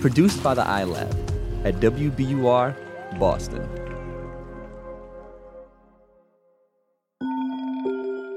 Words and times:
Produced 0.00 0.42
by 0.44 0.54
the 0.54 0.62
iLab 0.62 1.12
at 1.64 1.74
WBUR 1.80 3.18
Boston. 3.18 3.68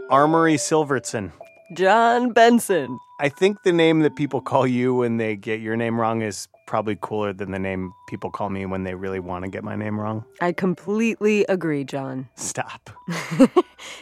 Armory 0.10 0.56
Silvertson. 0.56 1.32
John 1.76 2.34
Benson. 2.34 2.98
I 3.20 3.30
think 3.30 3.62
the 3.64 3.72
name 3.72 4.00
that 4.00 4.16
people 4.16 4.42
call 4.42 4.66
you 4.66 4.96
when 4.96 5.18
they 5.18 5.36
get 5.36 5.62
your 5.62 5.78
name 5.78 6.02
wrong 6.02 6.24
is 6.24 6.48
probably 6.66 6.98
cooler 7.00 7.32
than 7.32 7.52
the 7.52 7.60
name 7.60 7.94
people 8.10 8.32
call 8.32 8.50
me 8.50 8.66
when 8.66 8.84
they 8.84 8.96
really 8.96 9.20
want 9.20 9.46
to 9.46 9.52
get 9.52 9.64
my 9.64 9.76
name 9.76 10.00
wrong. 10.00 10.26
I 10.42 10.54
completely 10.54 11.46
agree, 11.46 11.84
John. 11.84 12.28
Stop. 12.36 12.90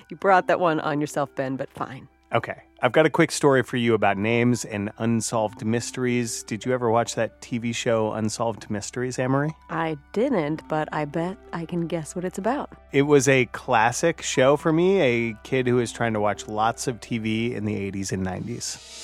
you 0.10 0.16
brought 0.18 0.48
that 0.48 0.62
one 0.62 0.80
on 0.80 1.02
yourself, 1.02 1.30
Ben, 1.36 1.58
but 1.58 1.70
fine. 1.72 2.08
Okay. 2.34 2.62
I've 2.82 2.92
got 2.92 3.06
a 3.08 3.10
quick 3.10 3.32
story 3.32 3.64
for 3.64 3.78
you 3.78 3.94
about 3.94 4.18
names 4.18 4.64
and 4.64 4.92
unsolved 5.00 5.66
mysteries. 5.66 6.44
Did 6.44 6.64
you 6.64 6.74
ever 6.74 6.90
watch 6.90 7.16
that 7.16 7.42
TV 7.42 7.74
show 7.76 8.14
Unsolved 8.14 8.70
Mysteries, 8.70 9.18
Amory? 9.18 9.52
I 9.70 9.98
didn't, 10.14 10.66
but 10.70 10.88
I 10.94 11.06
bet 11.06 11.38
I 11.52 11.66
can 11.66 11.88
guess 11.88 12.16
what 12.16 12.24
it's 12.24 12.38
about. 12.38 12.72
It 12.92 13.02
was 13.02 13.28
a 13.28 13.46
classic 13.48 14.22
show 14.22 14.58
for 14.58 14.72
me, 14.72 15.02
a 15.02 15.34
kid 15.44 15.66
who 15.68 15.76
was 15.78 15.92
trying 15.92 16.14
to 16.14 16.20
watch 16.20 16.48
lots 16.48 16.88
of 16.88 17.00
TV 17.00 17.54
in 17.54 17.66
the 17.66 17.92
80s 17.92 18.12
and 18.12 18.26
90s. 18.26 18.96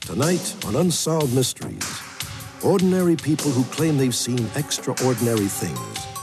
Tonight 0.00 0.54
on 0.66 0.76
Unsolved 0.76 1.34
Mysteries, 1.34 2.00
ordinary 2.62 3.16
people 3.16 3.50
who 3.50 3.64
claim 3.74 3.96
they've 3.96 4.14
seen 4.14 4.46
extraordinary 4.54 5.48
things. 5.48 6.13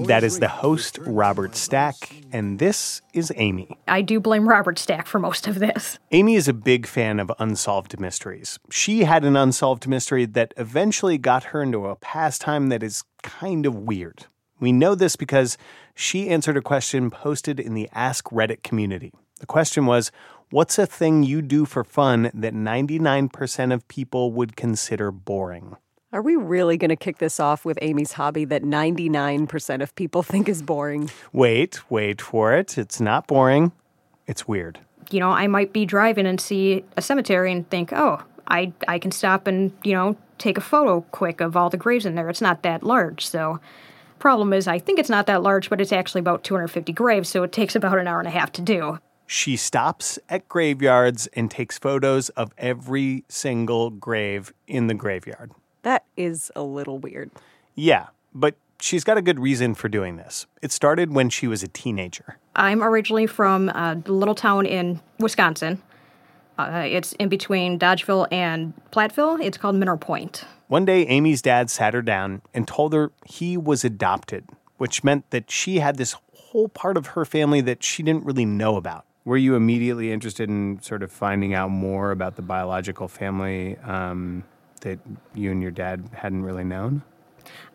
That 0.00 0.24
is 0.24 0.40
the 0.40 0.48
host, 0.48 0.98
Robert 1.02 1.54
Stack, 1.54 2.24
and 2.32 2.58
this 2.58 3.00
is 3.12 3.32
Amy. 3.36 3.78
I 3.86 4.02
do 4.02 4.18
blame 4.18 4.48
Robert 4.48 4.78
Stack 4.78 5.06
for 5.06 5.20
most 5.20 5.46
of 5.46 5.60
this. 5.60 5.98
Amy 6.10 6.34
is 6.34 6.48
a 6.48 6.52
big 6.52 6.86
fan 6.86 7.20
of 7.20 7.30
unsolved 7.38 8.00
mysteries. 8.00 8.58
She 8.70 9.04
had 9.04 9.24
an 9.24 9.36
unsolved 9.36 9.86
mystery 9.86 10.26
that 10.26 10.52
eventually 10.56 11.16
got 11.16 11.44
her 11.44 11.62
into 11.62 11.86
a 11.86 11.96
pastime 11.96 12.68
that 12.70 12.82
is 12.82 13.04
kind 13.22 13.66
of 13.66 13.76
weird. 13.76 14.26
We 14.58 14.72
know 14.72 14.94
this 14.94 15.14
because 15.14 15.56
she 15.94 16.28
answered 16.28 16.56
a 16.56 16.62
question 16.62 17.10
posted 17.10 17.60
in 17.60 17.74
the 17.74 17.88
Ask 17.92 18.26
Reddit 18.26 18.62
community. 18.62 19.12
The 19.40 19.46
question 19.46 19.86
was 19.86 20.10
What's 20.50 20.78
a 20.78 20.86
thing 20.86 21.22
you 21.22 21.40
do 21.40 21.64
for 21.64 21.84
fun 21.84 22.30
that 22.34 22.54
99% 22.54 23.72
of 23.72 23.88
people 23.88 24.32
would 24.32 24.56
consider 24.56 25.10
boring? 25.10 25.76
Are 26.14 26.22
we 26.22 26.36
really 26.36 26.76
going 26.76 26.90
to 26.90 26.96
kick 26.96 27.18
this 27.18 27.40
off 27.40 27.64
with 27.64 27.76
Amy's 27.82 28.12
hobby 28.12 28.44
that 28.44 28.62
99% 28.62 29.82
of 29.82 29.92
people 29.96 30.22
think 30.22 30.48
is 30.48 30.62
boring? 30.62 31.10
Wait, 31.32 31.90
wait 31.90 32.22
for 32.22 32.54
it. 32.54 32.78
It's 32.78 33.00
not 33.00 33.26
boring. 33.26 33.72
It's 34.28 34.46
weird. 34.46 34.78
You 35.10 35.18
know, 35.18 35.30
I 35.30 35.48
might 35.48 35.72
be 35.72 35.84
driving 35.84 36.24
and 36.24 36.40
see 36.40 36.84
a 36.96 37.02
cemetery 37.02 37.50
and 37.50 37.68
think, 37.68 37.92
oh, 37.92 38.22
I, 38.46 38.72
I 38.86 39.00
can 39.00 39.10
stop 39.10 39.48
and, 39.48 39.72
you 39.82 39.92
know, 39.92 40.16
take 40.38 40.56
a 40.56 40.60
photo 40.60 41.00
quick 41.10 41.40
of 41.40 41.56
all 41.56 41.68
the 41.68 41.76
graves 41.76 42.06
in 42.06 42.14
there. 42.14 42.30
It's 42.30 42.40
not 42.40 42.62
that 42.62 42.84
large. 42.84 43.26
So, 43.26 43.58
problem 44.20 44.52
is, 44.52 44.68
I 44.68 44.78
think 44.78 45.00
it's 45.00 45.10
not 45.10 45.26
that 45.26 45.42
large, 45.42 45.68
but 45.68 45.80
it's 45.80 45.92
actually 45.92 46.20
about 46.20 46.44
250 46.44 46.92
graves, 46.92 47.28
so 47.28 47.42
it 47.42 47.50
takes 47.50 47.74
about 47.74 47.98
an 47.98 48.06
hour 48.06 48.20
and 48.20 48.28
a 48.28 48.30
half 48.30 48.52
to 48.52 48.62
do. 48.62 49.00
She 49.26 49.56
stops 49.56 50.20
at 50.28 50.48
graveyards 50.48 51.26
and 51.32 51.50
takes 51.50 51.76
photos 51.76 52.28
of 52.30 52.52
every 52.56 53.24
single 53.28 53.90
grave 53.90 54.52
in 54.68 54.86
the 54.86 54.94
graveyard. 54.94 55.50
That 55.84 56.04
is 56.16 56.50
a 56.56 56.62
little 56.62 56.98
weird. 56.98 57.30
Yeah, 57.74 58.06
but 58.34 58.56
she's 58.80 59.04
got 59.04 59.16
a 59.16 59.22
good 59.22 59.38
reason 59.38 59.74
for 59.74 59.88
doing 59.88 60.16
this. 60.16 60.46
It 60.62 60.72
started 60.72 61.12
when 61.12 61.28
she 61.30 61.46
was 61.46 61.62
a 61.62 61.68
teenager. 61.68 62.38
I'm 62.56 62.82
originally 62.82 63.26
from 63.26 63.68
a 63.68 64.02
little 64.06 64.34
town 64.34 64.66
in 64.66 65.00
Wisconsin. 65.18 65.82
Uh, 66.58 66.84
it's 66.86 67.12
in 67.14 67.28
between 67.28 67.78
Dodgeville 67.78 68.26
and 68.32 68.72
Platteville. 68.92 69.44
It's 69.44 69.58
called 69.58 69.76
Mineral 69.76 69.98
Point. 69.98 70.44
One 70.68 70.84
day, 70.84 71.02
Amy's 71.06 71.42
dad 71.42 71.68
sat 71.68 71.94
her 71.94 72.02
down 72.02 72.42
and 72.54 72.66
told 72.66 72.94
her 72.94 73.12
he 73.26 73.56
was 73.56 73.84
adopted, 73.84 74.48
which 74.78 75.04
meant 75.04 75.28
that 75.30 75.50
she 75.50 75.80
had 75.80 75.96
this 75.96 76.16
whole 76.32 76.68
part 76.68 76.96
of 76.96 77.08
her 77.08 77.24
family 77.24 77.60
that 77.62 77.82
she 77.82 78.02
didn't 78.02 78.24
really 78.24 78.44
know 78.46 78.76
about. 78.76 79.04
Were 79.24 79.36
you 79.36 79.54
immediately 79.54 80.12
interested 80.12 80.48
in 80.48 80.80
sort 80.80 81.02
of 81.02 81.10
finding 81.10 81.52
out 81.52 81.70
more 81.70 82.10
about 82.10 82.36
the 82.36 82.42
biological 82.42 83.08
family 83.08 83.76
um, 83.78 84.44
that 84.84 85.00
you 85.34 85.50
and 85.50 85.60
your 85.60 85.70
dad 85.70 86.08
hadn't 86.14 86.42
really 86.42 86.64
known? 86.64 87.02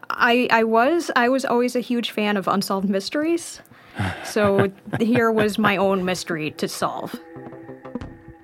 I, 0.10 0.48
I 0.52 0.64
was 0.64 1.12
I 1.16 1.30
was 1.30 1.46
always 1.46 1.76
a 1.76 1.82
huge 1.82 2.12
fan 2.12 2.38
of 2.38 2.48
unsolved 2.48 2.90
mysteries. 2.90 3.62
So 4.24 4.72
here 5.00 5.32
was 5.32 5.58
my 5.58 5.78
own 5.78 6.06
mystery 6.06 6.52
to 6.52 6.68
solve. 6.68 7.16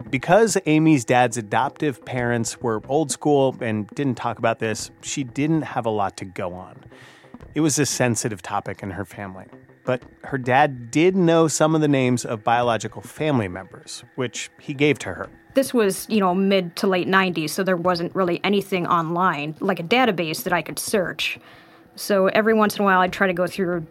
Because 0.09 0.57
Amy's 0.65 1.03
dad's 1.03 1.37
adoptive 1.37 2.05
parents 2.05 2.61
were 2.61 2.81
old 2.87 3.11
school 3.11 3.55
and 3.59 3.87
didn't 3.89 4.15
talk 4.15 4.37
about 4.37 4.59
this, 4.59 4.91
she 5.01 5.23
didn't 5.23 5.63
have 5.63 5.85
a 5.85 5.89
lot 5.89 6.15
to 6.17 6.25
go 6.25 6.53
on. 6.53 6.77
It 7.55 7.61
was 7.61 7.79
a 7.79 7.85
sensitive 7.85 8.41
topic 8.41 8.83
in 8.83 8.91
her 8.91 9.05
family. 9.05 9.45
But 9.85 10.01
her 10.23 10.38
dad 10.38 10.91
did 10.91 11.16
know 11.16 11.47
some 11.47 11.75
of 11.75 11.81
the 11.81 11.88
names 11.88 12.25
of 12.25 12.44
biological 12.44 13.01
family 13.01 13.47
members, 13.47 14.03
which 14.16 14.50
he 14.59 14.73
gave 14.73 15.00
to 15.00 15.13
her. 15.13 15.29
This 15.53 15.73
was, 15.73 16.06
you 16.09 16.19
know, 16.19 16.35
mid 16.35 16.75
to 16.78 16.88
late 16.88 17.07
90s, 17.07 17.51
so 17.51 17.63
there 17.63 17.78
wasn't 17.78 18.13
really 18.13 18.41
anything 18.44 18.85
online, 18.88 19.56
like 19.62 19.79
a 19.79 19.84
database 19.84 20.44
that 20.44 20.51
I 20.51 20.62
could 20.62 20.79
search. 20.79 21.40
So 21.96 22.28
every 22.28 22.53
once 22.53 22.75
in 22.75 22.81
a 22.81 22.85
while, 22.85 23.00
I'd 23.00 23.13
try 23.13 23.28
to 23.28 23.34
go 23.34 23.47
through 23.47 23.88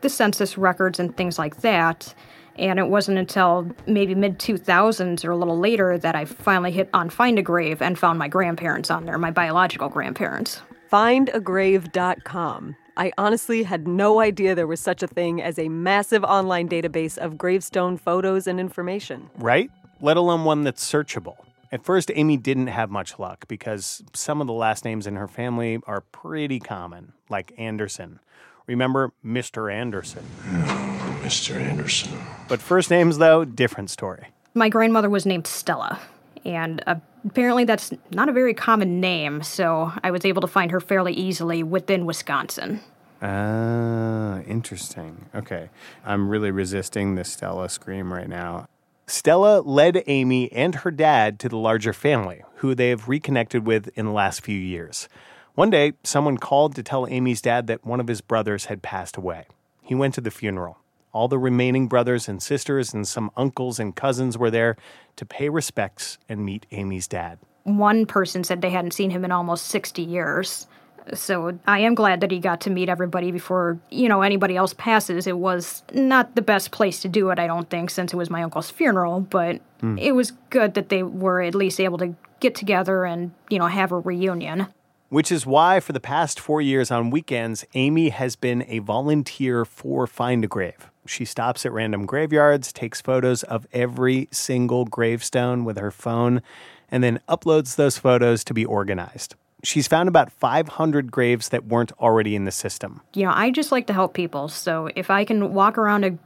the 0.00 0.08
census 0.08 0.56
records 0.56 0.98
and 0.98 1.14
things 1.16 1.38
like 1.38 1.60
that. 1.60 2.14
And 2.56 2.78
it 2.78 2.88
wasn't 2.88 3.18
until 3.18 3.68
maybe 3.86 4.14
mid 4.14 4.38
2000s 4.38 5.24
or 5.24 5.32
a 5.32 5.36
little 5.36 5.58
later 5.58 5.98
that 5.98 6.14
I 6.14 6.24
finally 6.24 6.70
hit 6.70 6.88
on 6.94 7.10
Find 7.10 7.38
a 7.38 7.42
Grave 7.42 7.82
and 7.82 7.98
found 7.98 8.18
my 8.18 8.28
grandparents 8.28 8.90
on 8.90 9.04
there, 9.04 9.18
my 9.18 9.32
biological 9.32 9.88
grandparents. 9.88 10.62
Findagrave.com. 10.90 12.76
I 12.96 13.12
honestly 13.18 13.64
had 13.64 13.88
no 13.88 14.20
idea 14.20 14.54
there 14.54 14.66
was 14.66 14.80
such 14.80 15.02
a 15.02 15.08
thing 15.08 15.42
as 15.42 15.58
a 15.58 15.68
massive 15.68 16.22
online 16.22 16.68
database 16.68 17.18
of 17.18 17.36
gravestone 17.36 17.96
photos 17.96 18.46
and 18.46 18.60
information. 18.60 19.30
Right? 19.36 19.70
Let 20.00 20.16
alone 20.16 20.44
one 20.44 20.62
that's 20.62 20.88
searchable. 20.88 21.36
At 21.72 21.84
first, 21.84 22.12
Amy 22.14 22.36
didn't 22.36 22.68
have 22.68 22.90
much 22.90 23.18
luck 23.18 23.48
because 23.48 24.04
some 24.12 24.40
of 24.40 24.46
the 24.46 24.52
last 24.52 24.84
names 24.84 25.08
in 25.08 25.16
her 25.16 25.26
family 25.26 25.80
are 25.88 26.02
pretty 26.02 26.60
common, 26.60 27.14
like 27.28 27.52
Anderson. 27.58 28.20
Remember 28.68 29.12
Mr. 29.24 29.72
Anderson? 29.72 30.22
Hmm, 30.22 31.26
Mr. 31.26 31.56
Anderson. 31.60 32.16
But 32.48 32.62
first 32.62 32.90
names, 32.90 33.18
though, 33.18 33.44
different 33.44 33.90
story. 33.90 34.28
My 34.54 34.68
grandmother 34.68 35.10
was 35.10 35.26
named 35.26 35.48
Stella, 35.48 35.98
and 36.44 36.80
apparently 37.24 37.64
that's 37.64 37.92
not 38.10 38.28
a 38.28 38.32
very 38.32 38.54
common 38.54 39.00
name, 39.00 39.42
so 39.42 39.92
I 40.02 40.10
was 40.10 40.24
able 40.24 40.40
to 40.42 40.46
find 40.46 40.70
her 40.70 40.80
fairly 40.80 41.12
easily 41.12 41.62
within 41.62 42.06
Wisconsin. 42.06 42.80
Ah, 43.22 44.40
interesting. 44.40 45.26
Okay. 45.34 45.70
I'm 46.04 46.28
really 46.28 46.50
resisting 46.50 47.14
the 47.14 47.24
Stella 47.24 47.68
scream 47.68 48.12
right 48.12 48.28
now. 48.28 48.68
Stella 49.06 49.60
led 49.60 50.02
Amy 50.06 50.50
and 50.52 50.74
her 50.76 50.90
dad 50.90 51.38
to 51.40 51.48
the 51.48 51.56
larger 51.56 51.92
family, 51.92 52.42
who 52.56 52.74
they 52.74 52.88
have 52.90 53.08
reconnected 53.08 53.66
with 53.66 53.88
in 53.96 54.06
the 54.06 54.12
last 54.12 54.40
few 54.40 54.58
years. 54.58 55.08
One 55.54 55.70
day, 55.70 55.92
someone 56.02 56.38
called 56.38 56.74
to 56.74 56.82
tell 56.82 57.06
Amy's 57.06 57.40
dad 57.40 57.66
that 57.68 57.84
one 57.84 58.00
of 58.00 58.08
his 58.08 58.20
brothers 58.20 58.66
had 58.66 58.82
passed 58.82 59.16
away. 59.16 59.46
He 59.82 59.94
went 59.94 60.14
to 60.14 60.20
the 60.20 60.30
funeral. 60.30 60.78
All 61.14 61.28
the 61.28 61.38
remaining 61.38 61.86
brothers 61.86 62.28
and 62.28 62.42
sisters 62.42 62.92
and 62.92 63.06
some 63.06 63.30
uncles 63.36 63.78
and 63.78 63.94
cousins 63.94 64.36
were 64.36 64.50
there 64.50 64.76
to 65.14 65.24
pay 65.24 65.48
respects 65.48 66.18
and 66.28 66.44
meet 66.44 66.66
Amy's 66.72 67.06
dad. 67.06 67.38
One 67.62 68.04
person 68.04 68.42
said 68.42 68.60
they 68.60 68.70
hadn't 68.70 68.94
seen 68.94 69.10
him 69.10 69.24
in 69.24 69.30
almost 69.30 69.66
60 69.66 70.02
years. 70.02 70.66
So 71.12 71.56
I 71.68 71.78
am 71.80 71.94
glad 71.94 72.20
that 72.20 72.32
he 72.32 72.40
got 72.40 72.62
to 72.62 72.70
meet 72.70 72.88
everybody 72.88 73.30
before, 73.30 73.78
you 73.90 74.08
know, 74.08 74.22
anybody 74.22 74.56
else 74.56 74.74
passes. 74.74 75.28
It 75.28 75.38
was 75.38 75.84
not 75.92 76.34
the 76.34 76.42
best 76.42 76.72
place 76.72 77.00
to 77.02 77.08
do 77.08 77.30
it, 77.30 77.38
I 77.38 77.46
don't 77.46 77.70
think, 77.70 77.90
since 77.90 78.12
it 78.12 78.16
was 78.16 78.28
my 78.28 78.42
uncle's 78.42 78.70
funeral, 78.70 79.20
but 79.20 79.60
mm. 79.80 80.00
it 80.00 80.12
was 80.12 80.32
good 80.50 80.74
that 80.74 80.88
they 80.88 81.04
were 81.04 81.42
at 81.42 81.54
least 81.54 81.78
able 81.78 81.98
to 81.98 82.16
get 82.40 82.56
together 82.56 83.04
and, 83.04 83.30
you 83.50 83.58
know, 83.60 83.66
have 83.66 83.92
a 83.92 83.98
reunion. 83.98 84.66
Which 85.10 85.30
is 85.30 85.46
why, 85.46 85.78
for 85.78 85.92
the 85.92 86.00
past 86.00 86.40
four 86.40 86.60
years 86.60 86.90
on 86.90 87.10
weekends, 87.10 87.64
Amy 87.74 88.08
has 88.08 88.34
been 88.34 88.64
a 88.66 88.80
volunteer 88.80 89.64
for 89.64 90.08
Find 90.08 90.42
a 90.42 90.48
Grave. 90.48 90.90
She 91.06 91.24
stops 91.24 91.66
at 91.66 91.72
random 91.72 92.06
graveyards, 92.06 92.72
takes 92.72 93.00
photos 93.00 93.42
of 93.42 93.66
every 93.72 94.28
single 94.30 94.84
gravestone 94.84 95.64
with 95.64 95.78
her 95.78 95.90
phone, 95.90 96.42
and 96.90 97.02
then 97.04 97.20
uploads 97.28 97.76
those 97.76 97.98
photos 97.98 98.44
to 98.44 98.54
be 98.54 98.64
organized. 98.64 99.34
She's 99.62 99.88
found 99.88 100.08
about 100.08 100.30
500 100.30 101.10
graves 101.10 101.48
that 101.48 101.66
weren't 101.66 101.92
already 101.98 102.36
in 102.36 102.44
the 102.44 102.50
system. 102.50 103.00
You 103.14 103.24
know, 103.24 103.32
I 103.34 103.50
just 103.50 103.72
like 103.72 103.86
to 103.86 103.92
help 103.92 104.12
people. 104.12 104.48
So 104.48 104.90
if 104.94 105.10
I 105.10 105.24
can 105.24 105.54
walk 105.54 105.78
around 105.78 106.04
a 106.04 106.18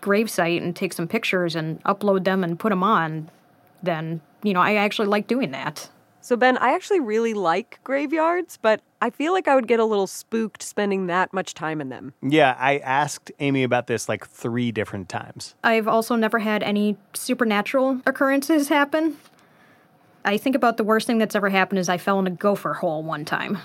gravesite 0.00 0.62
and 0.62 0.74
take 0.74 0.92
some 0.92 1.06
pictures 1.06 1.54
and 1.54 1.82
upload 1.84 2.24
them 2.24 2.42
and 2.42 2.58
put 2.58 2.70
them 2.70 2.82
on, 2.82 3.30
then, 3.82 4.20
you 4.42 4.52
know, 4.52 4.60
I 4.60 4.74
actually 4.74 5.08
like 5.08 5.26
doing 5.26 5.52
that. 5.52 5.88
So, 6.22 6.36
Ben, 6.36 6.58
I 6.58 6.74
actually 6.74 7.00
really 7.00 7.34
like 7.34 7.80
graveyards, 7.82 8.58
but 8.60 8.82
I 9.00 9.10
feel 9.10 9.32
like 9.32 9.48
I 9.48 9.54
would 9.54 9.66
get 9.66 9.80
a 9.80 9.84
little 9.84 10.06
spooked 10.06 10.62
spending 10.62 11.06
that 11.06 11.32
much 11.32 11.54
time 11.54 11.80
in 11.80 11.88
them. 11.88 12.12
Yeah, 12.22 12.56
I 12.58 12.78
asked 12.78 13.32
Amy 13.40 13.62
about 13.62 13.86
this 13.86 14.08
like 14.08 14.26
three 14.26 14.70
different 14.70 15.08
times. 15.08 15.54
I've 15.64 15.88
also 15.88 16.16
never 16.16 16.38
had 16.38 16.62
any 16.62 16.98
supernatural 17.14 18.02
occurrences 18.06 18.68
happen. 18.68 19.16
I 20.24 20.36
think 20.36 20.54
about 20.54 20.76
the 20.76 20.84
worst 20.84 21.06
thing 21.06 21.16
that's 21.16 21.34
ever 21.34 21.48
happened 21.48 21.78
is 21.78 21.88
I 21.88 21.96
fell 21.96 22.18
in 22.18 22.26
a 22.26 22.30
gopher 22.30 22.74
hole 22.74 23.02
one 23.02 23.24
time. 23.24 23.58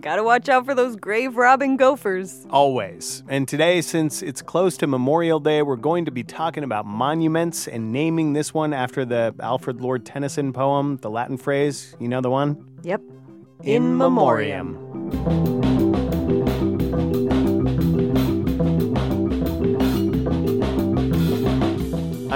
Gotta 0.00 0.22
watch 0.22 0.48
out 0.48 0.64
for 0.64 0.74
those 0.74 0.96
grave 0.96 1.36
robbing 1.36 1.76
gophers. 1.76 2.46
Always. 2.50 3.22
And 3.28 3.48
today, 3.48 3.80
since 3.80 4.22
it's 4.22 4.42
close 4.42 4.76
to 4.78 4.86
Memorial 4.86 5.40
Day, 5.40 5.62
we're 5.62 5.76
going 5.76 6.04
to 6.04 6.10
be 6.10 6.22
talking 6.22 6.62
about 6.62 6.86
monuments 6.86 7.66
and 7.66 7.92
naming 7.92 8.32
this 8.32 8.54
one 8.54 8.72
after 8.72 9.04
the 9.04 9.34
Alfred 9.40 9.80
Lord 9.80 10.06
Tennyson 10.06 10.52
poem, 10.52 10.98
the 10.98 11.10
Latin 11.10 11.36
phrase. 11.36 11.96
You 11.98 12.08
know 12.08 12.20
the 12.20 12.30
one? 12.30 12.64
Yep. 12.82 13.02
In 13.64 13.96
memoriam. 13.96 15.87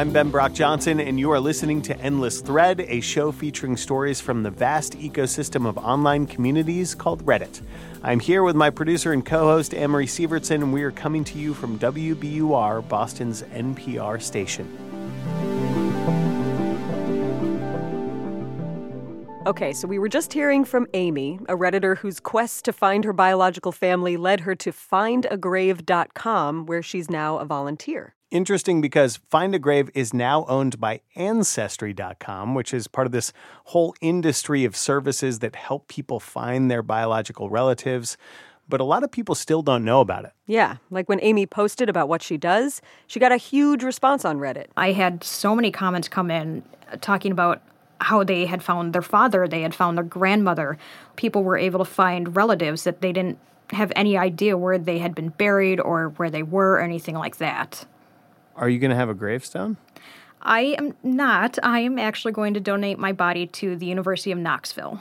I'm 0.02 0.10
Ben 0.10 0.30
Brock 0.30 0.52
Johnson, 0.52 0.98
and 0.98 1.16
you 1.16 1.30
are 1.30 1.38
listening 1.38 1.80
to 1.82 1.96
Endless 2.00 2.40
Thread, 2.40 2.80
a 2.80 3.00
show 3.00 3.30
featuring 3.30 3.76
stories 3.76 4.20
from 4.20 4.42
the 4.42 4.50
vast 4.50 4.98
ecosystem 4.98 5.64
of 5.64 5.78
online 5.78 6.26
communities 6.26 6.92
called 6.92 7.24
Reddit. 7.24 7.60
I'm 8.02 8.18
here 8.18 8.42
with 8.42 8.56
my 8.56 8.68
producer 8.68 9.12
and 9.12 9.24
co 9.24 9.44
host, 9.44 9.72
Amory 9.72 10.06
Sievertson, 10.06 10.56
and 10.56 10.72
we 10.72 10.82
are 10.82 10.90
coming 10.90 11.22
to 11.22 11.38
you 11.38 11.54
from 11.54 11.78
WBUR, 11.78 12.88
Boston's 12.88 13.44
NPR 13.44 14.20
station. 14.20 14.66
Okay, 19.46 19.72
so 19.72 19.86
we 19.86 20.00
were 20.00 20.08
just 20.08 20.32
hearing 20.32 20.64
from 20.64 20.88
Amy, 20.94 21.38
a 21.48 21.56
Redditor 21.56 21.96
whose 21.96 22.18
quest 22.18 22.64
to 22.64 22.72
find 22.72 23.04
her 23.04 23.12
biological 23.12 23.70
family 23.70 24.16
led 24.16 24.40
her 24.40 24.56
to 24.56 24.72
findagrave.com, 24.72 26.66
where 26.66 26.82
she's 26.82 27.08
now 27.08 27.38
a 27.38 27.44
volunteer. 27.44 28.16
Interesting 28.32 28.80
because 28.80 29.18
Find 29.28 29.54
a 29.54 29.58
Grave 29.58 29.90
is 29.92 30.14
now 30.14 30.46
owned 30.48 30.80
by 30.80 31.02
Ancestry.com, 31.16 32.54
which 32.54 32.72
is 32.72 32.88
part 32.88 33.06
of 33.06 33.12
this 33.12 33.30
whole 33.64 33.94
industry 34.00 34.64
of 34.64 34.74
services 34.74 35.40
that 35.40 35.54
help 35.54 35.86
people 35.86 36.18
find 36.18 36.70
their 36.70 36.82
biological 36.82 37.50
relatives. 37.50 38.16
But 38.70 38.80
a 38.80 38.84
lot 38.84 39.04
of 39.04 39.10
people 39.10 39.34
still 39.34 39.60
don't 39.60 39.84
know 39.84 40.00
about 40.00 40.24
it. 40.24 40.32
Yeah, 40.46 40.78
like 40.90 41.10
when 41.10 41.18
Amy 41.20 41.44
posted 41.44 41.90
about 41.90 42.08
what 42.08 42.22
she 42.22 42.38
does, 42.38 42.80
she 43.06 43.20
got 43.20 43.32
a 43.32 43.36
huge 43.36 43.84
response 43.84 44.24
on 44.24 44.38
Reddit. 44.38 44.68
I 44.78 44.92
had 44.92 45.22
so 45.22 45.54
many 45.54 45.70
comments 45.70 46.08
come 46.08 46.30
in 46.30 46.62
uh, 46.90 46.96
talking 47.02 47.32
about 47.32 47.60
how 48.00 48.24
they 48.24 48.46
had 48.46 48.62
found 48.62 48.94
their 48.94 49.02
father, 49.02 49.46
they 49.46 49.60
had 49.60 49.74
found 49.74 49.98
their 49.98 50.04
grandmother. 50.04 50.78
People 51.16 51.44
were 51.44 51.58
able 51.58 51.84
to 51.84 51.90
find 51.90 52.34
relatives 52.34 52.84
that 52.84 53.02
they 53.02 53.12
didn't 53.12 53.38
have 53.72 53.92
any 53.94 54.16
idea 54.16 54.56
where 54.56 54.78
they 54.78 55.00
had 55.00 55.14
been 55.14 55.28
buried 55.28 55.80
or 55.80 56.08
where 56.16 56.30
they 56.30 56.42
were 56.42 56.76
or 56.76 56.80
anything 56.80 57.14
like 57.14 57.36
that. 57.36 57.84
Are 58.56 58.68
you 58.68 58.78
going 58.78 58.90
to 58.90 58.96
have 58.96 59.08
a 59.08 59.14
gravestone? 59.14 59.76
I 60.40 60.74
am 60.78 60.94
not. 61.02 61.58
I 61.62 61.80
am 61.80 61.98
actually 61.98 62.32
going 62.32 62.54
to 62.54 62.60
donate 62.60 62.98
my 62.98 63.12
body 63.12 63.46
to 63.46 63.76
the 63.76 63.86
University 63.86 64.32
of 64.32 64.38
Knoxville. 64.38 65.00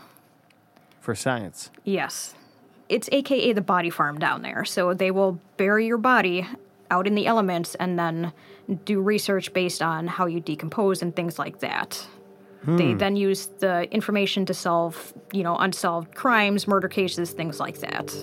For 0.99 1.15
science? 1.15 1.71
Yes. 1.83 2.35
It's 2.89 3.09
AKA 3.11 3.53
the 3.53 3.61
body 3.61 3.89
farm 3.89 4.19
down 4.19 4.43
there. 4.43 4.65
So 4.65 4.93
they 4.93 5.09
will 5.09 5.39
bury 5.57 5.87
your 5.87 5.97
body 5.97 6.47
out 6.91 7.07
in 7.07 7.15
the 7.15 7.25
elements 7.25 7.73
and 7.75 7.97
then 7.97 8.33
do 8.85 9.01
research 9.01 9.51
based 9.53 9.81
on 9.81 10.07
how 10.07 10.27
you 10.27 10.39
decompose 10.39 11.01
and 11.01 11.15
things 11.15 11.39
like 11.39 11.59
that. 11.59 12.05
They 12.63 12.91
hmm. 12.91 12.97
then 12.99 13.15
use 13.15 13.47
the 13.57 13.91
information 13.91 14.45
to 14.45 14.53
solve, 14.53 15.13
you 15.33 15.41
know, 15.41 15.55
unsolved 15.57 16.13
crimes, 16.13 16.67
murder 16.67 16.87
cases, 16.87 17.31
things 17.31 17.59
like 17.59 17.79
that. 17.79 18.13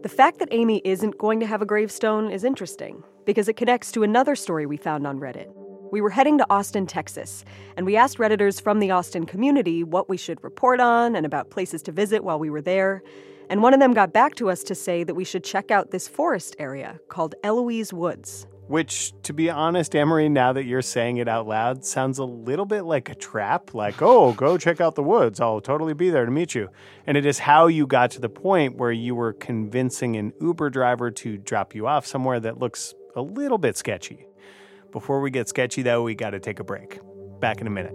The 0.00 0.08
fact 0.08 0.38
that 0.38 0.48
Amy 0.52 0.80
isn't 0.84 1.18
going 1.18 1.40
to 1.40 1.46
have 1.46 1.60
a 1.60 1.66
gravestone 1.66 2.30
is 2.30 2.44
interesting 2.44 3.02
because 3.26 3.48
it 3.48 3.56
connects 3.56 3.90
to 3.90 4.04
another 4.04 4.36
story 4.36 4.64
we 4.64 4.76
found 4.76 5.08
on 5.08 5.18
Reddit. 5.18 5.52
We 5.90 6.00
were 6.00 6.10
heading 6.10 6.38
to 6.38 6.46
Austin, 6.48 6.86
Texas, 6.86 7.44
and 7.76 7.84
we 7.84 7.96
asked 7.96 8.18
Redditors 8.18 8.62
from 8.62 8.78
the 8.78 8.92
Austin 8.92 9.26
community 9.26 9.82
what 9.82 10.08
we 10.08 10.16
should 10.16 10.44
report 10.44 10.78
on 10.78 11.16
and 11.16 11.26
about 11.26 11.50
places 11.50 11.82
to 11.82 11.90
visit 11.90 12.22
while 12.22 12.38
we 12.38 12.48
were 12.48 12.62
there. 12.62 13.02
And 13.50 13.60
one 13.60 13.74
of 13.74 13.80
them 13.80 13.92
got 13.92 14.12
back 14.12 14.36
to 14.36 14.50
us 14.50 14.62
to 14.64 14.74
say 14.76 15.02
that 15.02 15.16
we 15.16 15.24
should 15.24 15.42
check 15.42 15.72
out 15.72 15.90
this 15.90 16.06
forest 16.06 16.54
area 16.60 17.00
called 17.08 17.34
Eloise 17.42 17.92
Woods. 17.92 18.46
Which, 18.68 19.14
to 19.22 19.32
be 19.32 19.48
honest, 19.48 19.96
Emery, 19.96 20.28
now 20.28 20.52
that 20.52 20.64
you're 20.64 20.82
saying 20.82 21.16
it 21.16 21.26
out 21.26 21.48
loud, 21.48 21.86
sounds 21.86 22.18
a 22.18 22.24
little 22.24 22.66
bit 22.66 22.82
like 22.82 23.08
a 23.08 23.14
trap. 23.14 23.72
Like, 23.72 24.02
oh, 24.02 24.34
go 24.34 24.58
check 24.58 24.78
out 24.80 24.94
the 24.94 25.02
woods. 25.02 25.40
I'll 25.40 25.62
totally 25.62 25.94
be 25.94 26.10
there 26.10 26.26
to 26.26 26.30
meet 26.30 26.54
you. 26.54 26.68
And 27.06 27.16
it 27.16 27.24
is 27.24 27.38
how 27.38 27.66
you 27.66 27.86
got 27.86 28.10
to 28.12 28.20
the 28.20 28.28
point 28.28 28.76
where 28.76 28.92
you 28.92 29.14
were 29.14 29.32
convincing 29.32 30.16
an 30.16 30.34
Uber 30.38 30.68
driver 30.68 31.10
to 31.10 31.38
drop 31.38 31.74
you 31.74 31.86
off 31.86 32.06
somewhere 32.06 32.40
that 32.40 32.58
looks 32.58 32.94
a 33.16 33.22
little 33.22 33.58
bit 33.58 33.78
sketchy. 33.78 34.26
Before 34.92 35.20
we 35.20 35.30
get 35.30 35.48
sketchy, 35.48 35.80
though, 35.80 36.02
we 36.02 36.14
got 36.14 36.30
to 36.30 36.40
take 36.40 36.60
a 36.60 36.64
break. 36.64 37.00
Back 37.40 37.62
in 37.62 37.66
a 37.66 37.70
minute. 37.70 37.94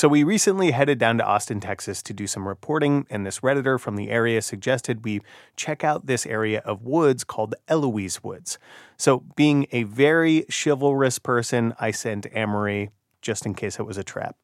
So, 0.00 0.08
we 0.08 0.24
recently 0.24 0.70
headed 0.70 0.98
down 0.98 1.18
to 1.18 1.26
Austin, 1.26 1.60
Texas 1.60 2.02
to 2.04 2.14
do 2.14 2.26
some 2.26 2.48
reporting, 2.48 3.06
and 3.10 3.26
this 3.26 3.40
Redditor 3.40 3.78
from 3.78 3.96
the 3.96 4.08
area 4.08 4.40
suggested 4.40 5.04
we 5.04 5.20
check 5.56 5.84
out 5.84 6.06
this 6.06 6.24
area 6.24 6.60
of 6.60 6.80
woods 6.86 7.22
called 7.22 7.54
Eloise 7.68 8.24
Woods. 8.24 8.58
So, 8.96 9.24
being 9.36 9.66
a 9.72 9.82
very 9.82 10.46
chivalrous 10.48 11.18
person, 11.18 11.74
I 11.78 11.90
sent 11.90 12.26
Amory 12.34 12.88
just 13.20 13.44
in 13.44 13.52
case 13.52 13.78
it 13.78 13.82
was 13.82 13.98
a 13.98 14.02
trap. 14.02 14.36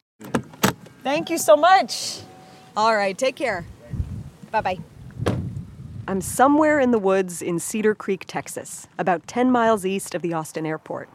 Thank 1.01 1.31
you 1.31 1.39
so 1.39 1.55
much. 1.55 2.19
All 2.75 2.95
right, 2.95 3.17
take 3.17 3.35
care. 3.35 3.65
Bye 4.51 4.61
bye. 4.61 4.77
I'm 6.07 6.21
somewhere 6.21 6.79
in 6.79 6.91
the 6.91 6.99
woods 6.99 7.41
in 7.41 7.57
Cedar 7.57 7.95
Creek, 7.95 8.25
Texas, 8.27 8.87
about 8.99 9.25
10 9.25 9.49
miles 9.51 9.87
east 9.87 10.13
of 10.13 10.21
the 10.21 10.33
Austin 10.33 10.67
airport. 10.67 11.09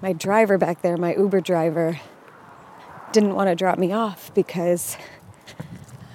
My 0.00 0.12
driver 0.12 0.58
back 0.58 0.82
there, 0.82 0.96
my 0.96 1.16
Uber 1.16 1.40
driver, 1.40 1.98
didn't 3.12 3.34
want 3.34 3.48
to 3.48 3.56
drop 3.56 3.78
me 3.78 3.92
off 3.92 4.32
because 4.34 4.96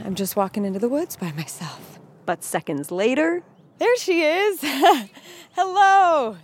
I'm 0.03 0.15
just 0.15 0.35
walking 0.35 0.65
into 0.65 0.79
the 0.79 0.89
woods 0.89 1.15
by 1.15 1.31
myself. 1.33 1.99
But 2.25 2.43
seconds 2.43 2.91
later, 2.91 3.43
there 3.77 3.95
she 3.97 4.23
is. 4.23 4.59
Hello. 5.53 6.37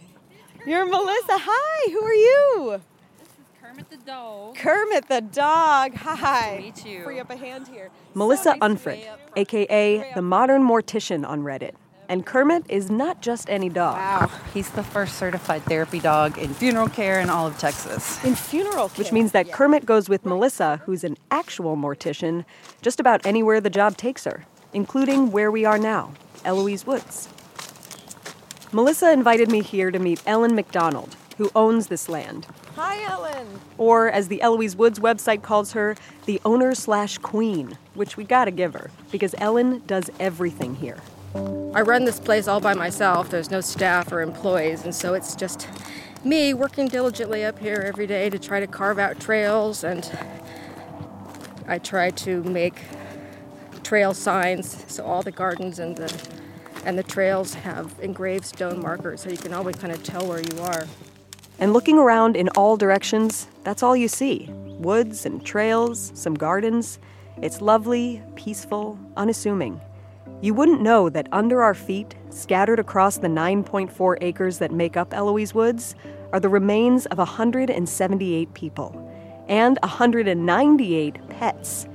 You're 0.66 0.86
Melissa. 0.86 1.38
Hi, 1.40 1.92
who 1.92 2.04
are 2.04 2.14
you? 2.14 2.82
This 3.18 3.28
is 3.30 3.36
Kermit 3.62 3.90
the 3.90 3.98
dog. 3.98 4.56
Kermit 4.56 5.08
the 5.08 5.22
dog. 5.22 5.96
Hi. 5.96 6.60
meet 6.62 6.86
you. 6.86 7.04
Free 7.04 7.20
up 7.20 7.30
a 7.30 7.36
hand 7.36 7.68
here. 7.68 7.90
Melissa 8.14 8.56
Unfred, 8.62 9.08
aka 9.36 10.12
the 10.14 10.22
modern 10.22 10.64
mortician 10.64 11.26
on 11.28 11.42
Reddit. 11.42 11.74
And 12.12 12.26
Kermit 12.26 12.66
is 12.68 12.92
not 12.92 13.22
just 13.22 13.50
any 13.50 13.70
dog. 13.70 13.96
Wow, 13.96 14.32
he's 14.54 14.70
the 14.72 14.84
first 14.84 15.18
certified 15.18 15.64
therapy 15.64 16.02
dog 16.02 16.38
in 16.38 16.54
funeral 16.54 16.90
care 16.90 17.22
in 17.22 17.30
all 17.30 17.48
of 17.48 17.58
Texas. 17.58 18.22
In 18.26 18.36
funeral 18.36 18.90
care. 18.90 18.98
Which 18.98 19.14
means 19.14 19.32
that 19.32 19.54
Kermit 19.54 19.86
goes 19.86 20.10
with 20.10 20.26
Melissa, 20.26 20.82
who's 20.86 21.06
an 21.06 21.16
actual 21.32 21.78
mortician, 21.78 22.44
just 22.82 23.00
about 23.00 23.26
anywhere 23.26 23.62
the 23.62 23.70
job 23.70 23.96
takes 23.96 24.26
her, 24.26 24.44
including 24.74 25.32
where 25.32 25.50
we 25.50 25.64
are 25.64 25.78
now, 25.78 26.12
Eloise 26.44 26.86
Woods. 26.86 27.30
Melissa 28.74 29.14
invited 29.14 29.50
me 29.50 29.62
here 29.62 29.90
to 29.90 29.98
meet 29.98 30.22
Ellen 30.26 30.54
McDonald, 30.54 31.16
who 31.38 31.50
owns 31.56 31.88
this 31.88 32.10
land. 32.10 32.46
Hi, 32.76 33.02
Ellen. 33.10 33.48
Or, 33.78 34.10
as 34.12 34.28
the 34.28 34.42
Eloise 34.42 34.76
Woods 34.76 35.00
website 35.00 35.44
calls 35.44 35.72
her, 35.72 35.96
the 36.26 36.42
owner 36.44 36.76
slash 36.76 37.20
queen, 37.20 37.78
which 37.94 38.18
we 38.18 38.26
gotta 38.26 38.52
give 38.52 38.74
her, 38.74 38.92
because 39.14 39.34
Ellen 39.38 39.82
does 39.88 40.10
everything 40.20 40.76
here. 40.76 40.98
I 41.34 41.82
run 41.82 42.06
this 42.06 42.20
place 42.20 42.48
all 42.48 42.60
by 42.60 42.74
myself. 42.74 43.30
There's 43.30 43.52
no 43.52 43.62
staff 43.62 44.12
or 44.12 44.22
employees, 44.22 44.84
and 44.84 44.94
so 44.94 45.14
it's 45.14 45.36
just 45.36 45.68
me 46.24 46.54
working 46.54 46.88
diligently 46.88 47.44
up 47.44 47.58
here 47.58 47.84
every 47.86 48.06
day 48.06 48.30
to 48.30 48.38
try 48.38 48.60
to 48.60 48.68
carve 48.68 49.00
out 49.00 49.20
trails 49.20 49.84
and 49.84 50.10
I 51.68 51.80
try 51.80 52.12
to 52.12 52.44
make 52.44 52.82
trail 53.84 54.14
signs 54.14 54.86
so 54.88 55.04
all 55.04 55.24
the 55.24 55.32
gardens 55.32 55.80
and 55.80 55.96
the 55.96 56.30
and 56.86 56.98
the 56.98 57.04
trails 57.04 57.54
have 57.54 57.94
engraved 58.02 58.46
stone 58.46 58.82
markers 58.82 59.22
so 59.22 59.30
you 59.30 59.38
can 59.38 59.54
always 59.54 59.76
kind 59.76 59.94
of 59.94 60.04
tell 60.04 60.28
where 60.28 60.42
you 60.42 60.60
are. 60.62 60.86
And 61.60 61.74
looking 61.74 61.98
around 61.98 62.36
in 62.36 62.50
all 62.50 62.76
directions, 62.76 63.48
that's 63.64 63.84
all 63.84 63.96
you 63.96 64.08
see 64.08 64.50
woods 64.52 65.26
and 65.26 65.46
trails, 65.46 66.12
some 66.16 66.34
gardens. 66.34 67.00
It's 67.42 67.62
lovely, 67.62 68.22
peaceful, 68.36 69.00
unassuming. 69.16 69.80
You 70.42 70.56
wouldn't 70.56 70.82
know 70.82 71.08
that 71.08 71.28
under 71.32 71.62
our 71.62 71.76
feet, 71.76 72.16
scattered 72.32 72.80
across 72.80 73.18
the 73.18 73.28
9.4 73.28 74.18
acres 74.22 74.58
that 74.58 74.72
make 74.72 74.98
up 74.98 75.14
Eloise 75.14 75.54
Woods, 75.54 75.94
are 76.34 76.40
the 76.40 76.50
remains 76.50 77.06
of 77.08 77.20
178 77.20 78.54
people 78.56 79.46
and 79.48 79.78
198 79.84 81.30
pets. 81.30 81.88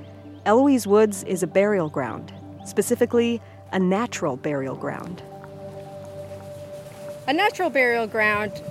Eloise 0.45 0.87
Woods 0.87 1.23
is 1.25 1.43
a 1.43 1.47
burial 1.47 1.89
ground, 1.89 2.31
specifically, 2.65 3.41
a 3.73 3.79
natural 3.79 4.37
burial 4.37 4.77
ground. 4.77 5.21
A 7.27 7.33
natural 7.33 7.69
burial 7.69 8.07
ground, 8.07 8.63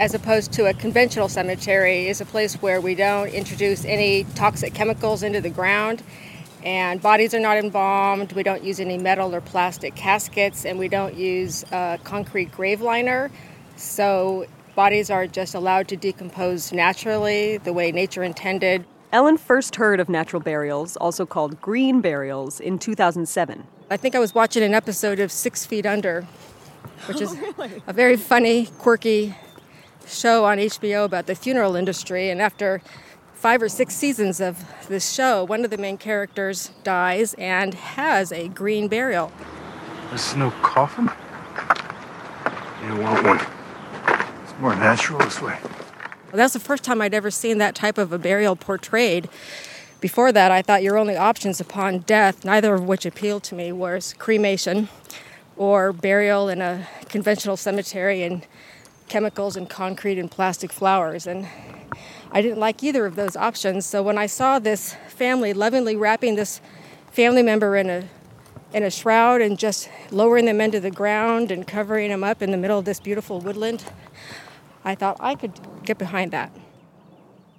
as 0.00 0.14
opposed 0.14 0.50
to 0.54 0.64
a 0.64 0.72
conventional 0.72 1.28
cemetery, 1.28 2.08
is 2.08 2.22
a 2.22 2.24
place 2.24 2.54
where 2.62 2.80
we 2.80 2.94
don't 2.94 3.28
introduce 3.28 3.84
any 3.84 4.24
toxic 4.34 4.72
chemicals 4.72 5.22
into 5.22 5.42
the 5.42 5.50
ground 5.50 6.02
and 6.64 7.00
bodies 7.02 7.34
are 7.34 7.40
not 7.40 7.56
embalmed. 7.58 8.32
We 8.32 8.42
don't 8.42 8.64
use 8.64 8.80
any 8.80 8.98
metal 8.98 9.34
or 9.34 9.40
plastic 9.40 9.94
caskets, 9.94 10.64
and 10.64 10.78
we 10.78 10.88
don't 10.88 11.14
use 11.14 11.64
a 11.72 11.98
concrete 12.04 12.50
grave 12.52 12.80
liner. 12.80 13.30
So 13.76 14.46
bodies 14.74 15.10
are 15.10 15.26
just 15.26 15.54
allowed 15.54 15.88
to 15.88 15.96
decompose 15.96 16.72
naturally, 16.72 17.58
the 17.58 17.72
way 17.72 17.92
nature 17.92 18.22
intended. 18.22 18.84
Ellen 19.12 19.36
first 19.36 19.76
heard 19.76 20.00
of 20.00 20.08
natural 20.08 20.40
burials, 20.42 20.96
also 20.96 21.24
called 21.26 21.60
green 21.60 22.00
burials, 22.00 22.58
in 22.58 22.78
2007. 22.78 23.64
I 23.90 23.96
think 23.96 24.14
I 24.14 24.18
was 24.18 24.34
watching 24.34 24.62
an 24.62 24.74
episode 24.74 25.20
of 25.20 25.30
Six 25.30 25.64
Feet 25.66 25.86
Under, 25.86 26.26
which 27.06 27.20
is 27.20 27.30
Oh, 27.32 27.54
really? 27.58 27.82
a 27.86 27.92
very 27.92 28.16
funny, 28.16 28.66
quirky 28.78 29.34
show 30.06 30.44
on 30.44 30.58
HBO 30.58 31.04
about 31.04 31.26
the 31.26 31.34
funeral 31.34 31.76
industry. 31.76 32.30
And 32.30 32.40
after 32.42 32.82
five 33.44 33.60
or 33.60 33.68
six 33.68 33.94
seasons 33.94 34.40
of 34.40 34.64
this 34.88 35.12
show, 35.12 35.44
one 35.44 35.66
of 35.66 35.70
the 35.70 35.76
main 35.76 35.98
characters 35.98 36.70
dies 36.82 37.34
and 37.34 37.74
has 37.74 38.32
a 38.32 38.48
green 38.48 38.88
burial. 38.88 39.30
There's 40.08 40.34
no 40.34 40.50
coffin? 40.62 41.10
You 42.80 42.88
don't 42.88 43.02
want 43.02 43.22
one. 43.22 43.40
It's 44.44 44.58
more 44.58 44.74
natural 44.74 45.18
this 45.18 45.42
way. 45.42 45.58
Well, 45.62 46.38
that's 46.38 46.54
the 46.54 46.58
first 46.58 46.84
time 46.84 47.02
I'd 47.02 47.12
ever 47.12 47.30
seen 47.30 47.58
that 47.58 47.74
type 47.74 47.98
of 47.98 48.14
a 48.14 48.18
burial 48.18 48.56
portrayed. 48.56 49.28
Before 50.00 50.32
that, 50.32 50.50
I 50.50 50.62
thought 50.62 50.82
your 50.82 50.96
only 50.96 51.14
options 51.14 51.60
upon 51.60 51.98
death, 51.98 52.46
neither 52.46 52.72
of 52.72 52.84
which 52.84 53.04
appealed 53.04 53.42
to 53.42 53.54
me, 53.54 53.72
was 53.72 54.14
cremation 54.14 54.88
or 55.58 55.92
burial 55.92 56.48
in 56.48 56.62
a 56.62 56.88
conventional 57.10 57.58
cemetery 57.58 58.22
and 58.22 58.46
chemicals 59.08 59.54
and 59.54 59.68
concrete 59.68 60.18
and 60.18 60.30
plastic 60.30 60.72
flowers. 60.72 61.26
And 61.26 61.46
I 62.34 62.42
didn't 62.42 62.58
like 62.58 62.82
either 62.82 63.06
of 63.06 63.14
those 63.14 63.36
options. 63.36 63.86
So 63.86 64.02
when 64.02 64.18
I 64.18 64.26
saw 64.26 64.58
this 64.58 64.94
family 65.06 65.54
lovingly 65.54 65.94
wrapping 65.94 66.34
this 66.34 66.60
family 67.12 67.44
member 67.44 67.76
in 67.76 67.88
a 67.88 68.08
in 68.72 68.82
a 68.82 68.90
shroud 68.90 69.40
and 69.40 69.56
just 69.56 69.88
lowering 70.10 70.46
them 70.46 70.60
into 70.60 70.80
the 70.80 70.90
ground 70.90 71.52
and 71.52 71.64
covering 71.64 72.10
them 72.10 72.24
up 72.24 72.42
in 72.42 72.50
the 72.50 72.56
middle 72.56 72.76
of 72.76 72.84
this 72.84 72.98
beautiful 72.98 73.38
woodland, 73.38 73.84
I 74.84 74.96
thought 74.96 75.16
I 75.20 75.36
could 75.36 75.52
get 75.84 75.96
behind 75.96 76.32
that. 76.32 76.50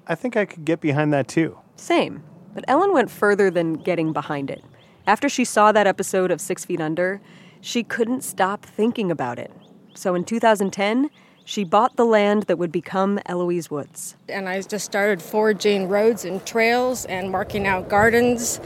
I 0.07 0.15
think 0.15 0.35
I 0.35 0.43
could 0.43 0.65
get 0.65 0.81
behind 0.81 1.13
that 1.13 1.29
too. 1.29 1.57
Same. 1.77 2.21
But 2.53 2.65
Ellen 2.67 2.91
went 2.91 3.09
further 3.09 3.49
than 3.49 3.75
getting 3.75 4.11
behind 4.11 4.49
it. 4.49 4.61
After 5.07 5.29
she 5.29 5.45
saw 5.45 5.71
that 5.71 5.87
episode 5.87 6.31
of 6.31 6.41
Six 6.41 6.65
Feet 6.65 6.81
Under, 6.81 7.21
she 7.61 7.81
couldn't 7.81 8.25
stop 8.25 8.65
thinking 8.65 9.09
about 9.09 9.39
it. 9.39 9.53
So 9.93 10.15
in 10.15 10.25
2010, 10.25 11.09
she 11.45 11.63
bought 11.63 11.95
the 11.95 12.05
land 12.05 12.43
that 12.43 12.57
would 12.57 12.71
become 12.71 13.19
Eloise 13.27 13.69
Woods. 13.69 14.15
And 14.27 14.49
I 14.49 14.59
just 14.61 14.83
started 14.83 15.21
foraging 15.21 15.87
roads 15.87 16.25
and 16.25 16.43
trails 16.45 17.05
and 17.05 17.31
marking 17.31 17.67
out 17.67 17.87
gardens. 17.87 18.59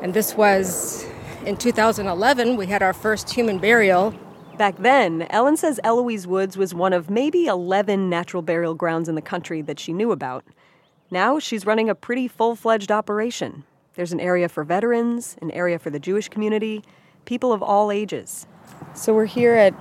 And 0.00 0.14
this 0.14 0.34
was 0.34 1.06
in 1.44 1.56
2011, 1.58 2.56
we 2.56 2.66
had 2.66 2.82
our 2.82 2.94
first 2.94 3.30
human 3.30 3.58
burial. 3.58 4.14
Back 4.56 4.76
then, 4.78 5.26
Ellen 5.30 5.56
says 5.56 5.78
Eloise 5.84 6.26
Woods 6.26 6.56
was 6.56 6.74
one 6.74 6.92
of 6.92 7.10
maybe 7.10 7.46
11 7.46 8.08
natural 8.08 8.42
burial 8.42 8.74
grounds 8.74 9.08
in 9.08 9.14
the 9.14 9.22
country 9.22 9.60
that 9.62 9.78
she 9.78 9.92
knew 9.92 10.10
about. 10.10 10.44
Now 11.10 11.38
she's 11.38 11.66
running 11.66 11.90
a 11.90 11.94
pretty 11.94 12.28
full 12.28 12.56
fledged 12.56 12.90
operation. 12.90 13.64
There's 13.94 14.12
an 14.12 14.20
area 14.20 14.48
for 14.48 14.64
veterans, 14.64 15.36
an 15.42 15.50
area 15.50 15.78
for 15.78 15.90
the 15.90 16.00
Jewish 16.00 16.30
community, 16.30 16.82
people 17.26 17.52
of 17.52 17.62
all 17.62 17.90
ages. 17.90 18.46
So 18.94 19.12
we're 19.12 19.26
here 19.26 19.54
at 19.54 19.74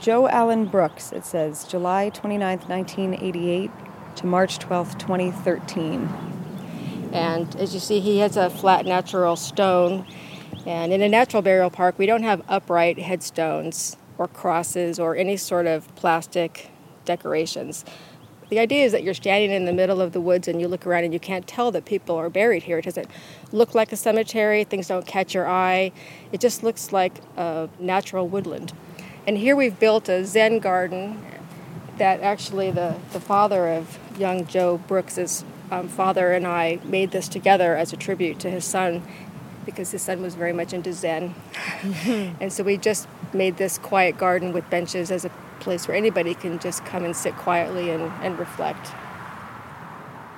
Joe 0.00 0.28
Allen 0.28 0.66
Brooks, 0.66 1.12
it 1.12 1.24
says 1.24 1.64
July 1.64 2.10
29, 2.10 2.58
1988 2.58 3.70
to 4.16 4.26
March 4.26 4.58
12, 4.58 4.96
2013. 4.96 6.08
And 7.12 7.56
as 7.56 7.74
you 7.74 7.80
see, 7.80 7.98
he 7.98 8.18
has 8.18 8.36
a 8.36 8.48
flat 8.48 8.86
natural 8.86 9.34
stone. 9.34 10.06
And 10.66 10.92
in 10.92 11.02
a 11.02 11.08
natural 11.08 11.42
burial 11.42 11.70
park, 11.70 11.98
we 11.98 12.06
don't 12.06 12.22
have 12.22 12.42
upright 12.48 12.98
headstones 12.98 13.96
or 14.18 14.28
crosses 14.28 15.00
or 15.00 15.16
any 15.16 15.36
sort 15.36 15.66
of 15.66 15.92
plastic 15.96 16.70
decorations. 17.04 17.84
The 18.50 18.60
idea 18.60 18.84
is 18.84 18.92
that 18.92 19.02
you're 19.02 19.14
standing 19.14 19.50
in 19.50 19.64
the 19.64 19.72
middle 19.72 20.00
of 20.00 20.12
the 20.12 20.20
woods 20.20 20.48
and 20.48 20.60
you 20.60 20.68
look 20.68 20.86
around 20.86 21.04
and 21.04 21.12
you 21.12 21.20
can't 21.20 21.46
tell 21.46 21.70
that 21.72 21.86
people 21.86 22.16
are 22.16 22.30
buried 22.30 22.62
here. 22.62 22.78
It 22.78 22.84
doesn't 22.84 23.08
look 23.52 23.74
like 23.74 23.92
a 23.92 23.96
cemetery, 23.96 24.64
things 24.64 24.88
don't 24.88 25.06
catch 25.06 25.34
your 25.34 25.48
eye. 25.48 25.92
It 26.32 26.40
just 26.40 26.62
looks 26.62 26.92
like 26.92 27.20
a 27.36 27.68
natural 27.78 28.28
woodland. 28.28 28.72
And 29.28 29.36
here 29.36 29.54
we've 29.54 29.78
built 29.78 30.08
a 30.08 30.24
Zen 30.24 30.58
garden 30.58 31.22
that 31.98 32.22
actually 32.22 32.70
the, 32.70 32.96
the 33.12 33.20
father 33.20 33.68
of 33.68 33.98
young 34.18 34.46
Joe 34.46 34.78
Brooks's 34.88 35.44
um, 35.70 35.86
father 35.86 36.32
and 36.32 36.46
I 36.46 36.78
made 36.82 37.10
this 37.10 37.28
together 37.28 37.76
as 37.76 37.92
a 37.92 37.96
tribute 37.98 38.40
to 38.40 38.50
his 38.50 38.64
son 38.64 39.02
because 39.66 39.90
his 39.90 40.00
son 40.00 40.22
was 40.22 40.34
very 40.34 40.54
much 40.54 40.72
into 40.72 40.94
Zen. 40.94 41.34
and 42.40 42.50
so 42.50 42.62
we 42.62 42.78
just 42.78 43.06
made 43.34 43.58
this 43.58 43.76
quiet 43.76 44.16
garden 44.16 44.54
with 44.54 44.70
benches 44.70 45.10
as 45.10 45.26
a 45.26 45.30
place 45.60 45.86
where 45.86 45.94
anybody 45.94 46.32
can 46.32 46.58
just 46.58 46.86
come 46.86 47.04
and 47.04 47.14
sit 47.14 47.36
quietly 47.36 47.90
and, 47.90 48.10
and 48.22 48.38
reflect. 48.38 48.92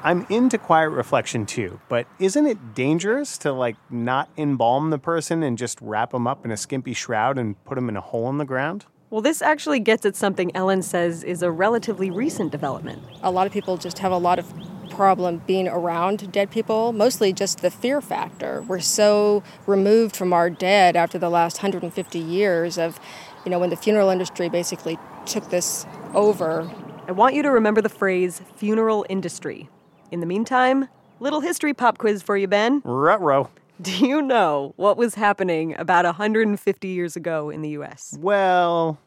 I'm 0.03 0.27
into 0.31 0.57
quiet 0.57 0.89
reflection 0.91 1.45
too, 1.45 1.79
but 1.91 2.07
isn't 2.19 2.47
it 2.47 2.75
dangerous 2.75 3.37
to 3.39 3.53
like 3.53 3.77
not 3.91 4.31
embalm 4.39 4.89
the 4.89 4.99
person 4.99 5.43
and 5.43 5.59
just 5.59 5.79
wrap 5.83 6.13
them 6.13 6.27
up 6.27 6.45
in 6.47 6.51
a 6.51 6.57
skimpy 6.57 6.95
shroud 6.95 7.37
and 7.37 7.63
put 7.67 7.75
them 7.75 7.91
in 7.91 7.99
a 7.99 8.01
hole 8.01 8.31
in 8.31 8.39
the 8.39 8.47
ground? 8.47 8.87
Well, 9.11 9.21
this 9.21 9.43
actually 9.43 9.81
gets 9.81 10.07
at 10.07 10.17
something 10.17 10.55
Ellen 10.57 10.81
says 10.81 11.23
is 11.23 11.43
a 11.43 11.51
relatively 11.51 12.11
recent 12.11 12.51
development. 12.51 13.03
A 13.23 13.31
lot 13.31 13.47
of 13.47 13.53
people 13.53 13.77
just 13.77 13.99
have 13.99 14.11
a 14.11 14.17
lot 14.17 14.39
of 14.39 14.51
problem 14.89 15.43
being 15.47 15.69
around 15.69 16.33
dead 16.33 16.51
people, 16.51 16.93
mostly 16.93 17.33
just 17.33 17.61
the 17.61 17.71
fear 17.71 18.01
factor. 18.01 18.63
We're 18.63 18.81
so 18.81 19.43
removed 19.67 20.17
from 20.17 20.33
our 20.33 20.49
dead 20.49 20.97
after 20.97 21.19
the 21.19 21.29
last 21.29 21.59
150 21.59 22.19
years 22.19 22.79
of, 22.79 22.99
you 23.45 23.51
know, 23.51 23.59
when 23.59 23.69
the 23.71 23.77
funeral 23.77 24.09
industry 24.09 24.49
basically 24.49 24.99
took 25.27 25.51
this 25.51 25.85
over. 26.15 26.71
I 27.07 27.13
want 27.13 27.35
you 27.35 27.43
to 27.43 27.51
remember 27.51 27.83
the 27.83 27.89
phrase 27.89 28.41
funeral 28.57 29.05
industry. 29.09 29.69
In 30.11 30.19
the 30.19 30.27
meantime, 30.27 30.89
little 31.21 31.41
history 31.41 31.73
pop 31.73 31.99
quiz 31.99 32.21
for 32.21 32.37
you, 32.37 32.49
Ben. 32.49 32.83
Ruh-roh. 32.85 33.49
Do 33.81 34.07
you 34.07 34.21
know 34.21 34.75
what 34.77 34.97
was 34.97 35.15
happening 35.15 35.77
about 35.79 36.05
150 36.05 36.89
years 36.89 37.15
ago 37.15 37.49
in 37.49 37.63
the 37.63 37.71
US? 37.71 38.17
Well, 38.19 38.99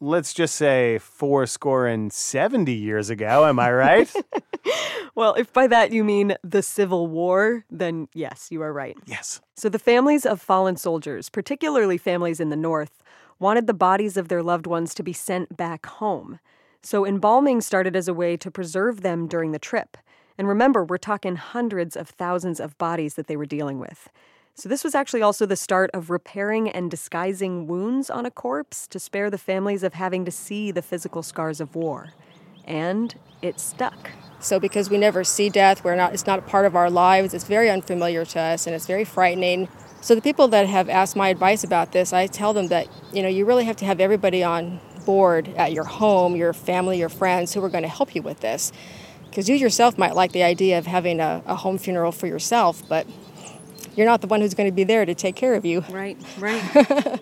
let's 0.00 0.32
just 0.32 0.54
say 0.54 0.98
four 0.98 1.46
score 1.46 1.88
and 1.88 2.12
70 2.12 2.72
years 2.72 3.10
ago. 3.10 3.46
Am 3.46 3.58
I 3.58 3.72
right? 3.72 4.14
well, 5.16 5.34
if 5.34 5.52
by 5.52 5.66
that 5.66 5.92
you 5.92 6.04
mean 6.04 6.36
the 6.44 6.62
Civil 6.62 7.08
War, 7.08 7.64
then 7.68 8.06
yes, 8.14 8.48
you 8.52 8.62
are 8.62 8.72
right. 8.72 8.96
Yes. 9.06 9.40
So 9.56 9.68
the 9.68 9.80
families 9.80 10.24
of 10.24 10.40
fallen 10.40 10.76
soldiers, 10.76 11.30
particularly 11.30 11.98
families 11.98 12.38
in 12.38 12.50
the 12.50 12.56
North, 12.56 13.02
wanted 13.40 13.66
the 13.66 13.74
bodies 13.74 14.16
of 14.16 14.28
their 14.28 14.42
loved 14.42 14.68
ones 14.68 14.94
to 14.94 15.02
be 15.02 15.12
sent 15.12 15.56
back 15.56 15.84
home. 15.86 16.38
So 16.80 17.04
embalming 17.04 17.60
started 17.60 17.96
as 17.96 18.06
a 18.06 18.14
way 18.14 18.36
to 18.36 18.52
preserve 18.52 19.00
them 19.00 19.26
during 19.26 19.50
the 19.50 19.58
trip. 19.58 19.96
And 20.36 20.48
remember, 20.48 20.84
we're 20.84 20.98
talking 20.98 21.36
hundreds 21.36 21.96
of 21.96 22.08
thousands 22.08 22.60
of 22.60 22.76
bodies 22.78 23.14
that 23.14 23.26
they 23.26 23.36
were 23.36 23.46
dealing 23.46 23.78
with. 23.78 24.08
So, 24.56 24.68
this 24.68 24.84
was 24.84 24.94
actually 24.94 25.22
also 25.22 25.46
the 25.46 25.56
start 25.56 25.90
of 25.92 26.10
repairing 26.10 26.68
and 26.68 26.88
disguising 26.90 27.66
wounds 27.66 28.08
on 28.08 28.24
a 28.24 28.30
corpse 28.30 28.86
to 28.88 29.00
spare 29.00 29.28
the 29.28 29.38
families 29.38 29.82
of 29.82 29.94
having 29.94 30.24
to 30.24 30.30
see 30.30 30.70
the 30.70 30.82
physical 30.82 31.24
scars 31.24 31.60
of 31.60 31.74
war. 31.74 32.12
And 32.64 33.14
it 33.42 33.58
stuck. 33.58 34.12
So, 34.38 34.60
because 34.60 34.90
we 34.90 34.96
never 34.96 35.24
see 35.24 35.50
death, 35.50 35.82
we're 35.82 35.96
not, 35.96 36.14
it's 36.14 36.26
not 36.26 36.38
a 36.38 36.42
part 36.42 36.66
of 36.66 36.76
our 36.76 36.88
lives, 36.88 37.34
it's 37.34 37.44
very 37.44 37.68
unfamiliar 37.68 38.24
to 38.26 38.40
us 38.40 38.66
and 38.66 38.76
it's 38.76 38.86
very 38.86 39.04
frightening. 39.04 39.68
So, 40.00 40.14
the 40.14 40.22
people 40.22 40.46
that 40.48 40.66
have 40.68 40.88
asked 40.88 41.16
my 41.16 41.30
advice 41.30 41.64
about 41.64 41.90
this, 41.90 42.12
I 42.12 42.28
tell 42.28 42.52
them 42.52 42.68
that, 42.68 42.86
you 43.12 43.22
know, 43.22 43.28
you 43.28 43.44
really 43.46 43.64
have 43.64 43.76
to 43.76 43.84
have 43.86 44.00
everybody 44.00 44.44
on 44.44 44.80
board 45.04 45.48
at 45.56 45.72
your 45.72 45.84
home, 45.84 46.36
your 46.36 46.52
family, 46.52 46.98
your 46.98 47.08
friends 47.08 47.52
who 47.52 47.64
are 47.64 47.68
going 47.68 47.82
to 47.82 47.88
help 47.88 48.14
you 48.14 48.22
with 48.22 48.40
this. 48.40 48.70
Because 49.34 49.48
you 49.48 49.56
yourself 49.56 49.98
might 49.98 50.14
like 50.14 50.30
the 50.30 50.44
idea 50.44 50.78
of 50.78 50.86
having 50.86 51.18
a, 51.18 51.42
a 51.44 51.56
home 51.56 51.76
funeral 51.76 52.12
for 52.12 52.28
yourself, 52.28 52.88
but 52.88 53.04
you're 53.96 54.06
not 54.06 54.20
the 54.20 54.28
one 54.28 54.40
who's 54.40 54.54
going 54.54 54.68
to 54.68 54.74
be 54.74 54.84
there 54.84 55.04
to 55.04 55.12
take 55.12 55.34
care 55.34 55.54
of 55.54 55.64
you. 55.64 55.80
Right, 55.90 56.16
right. 56.38 56.62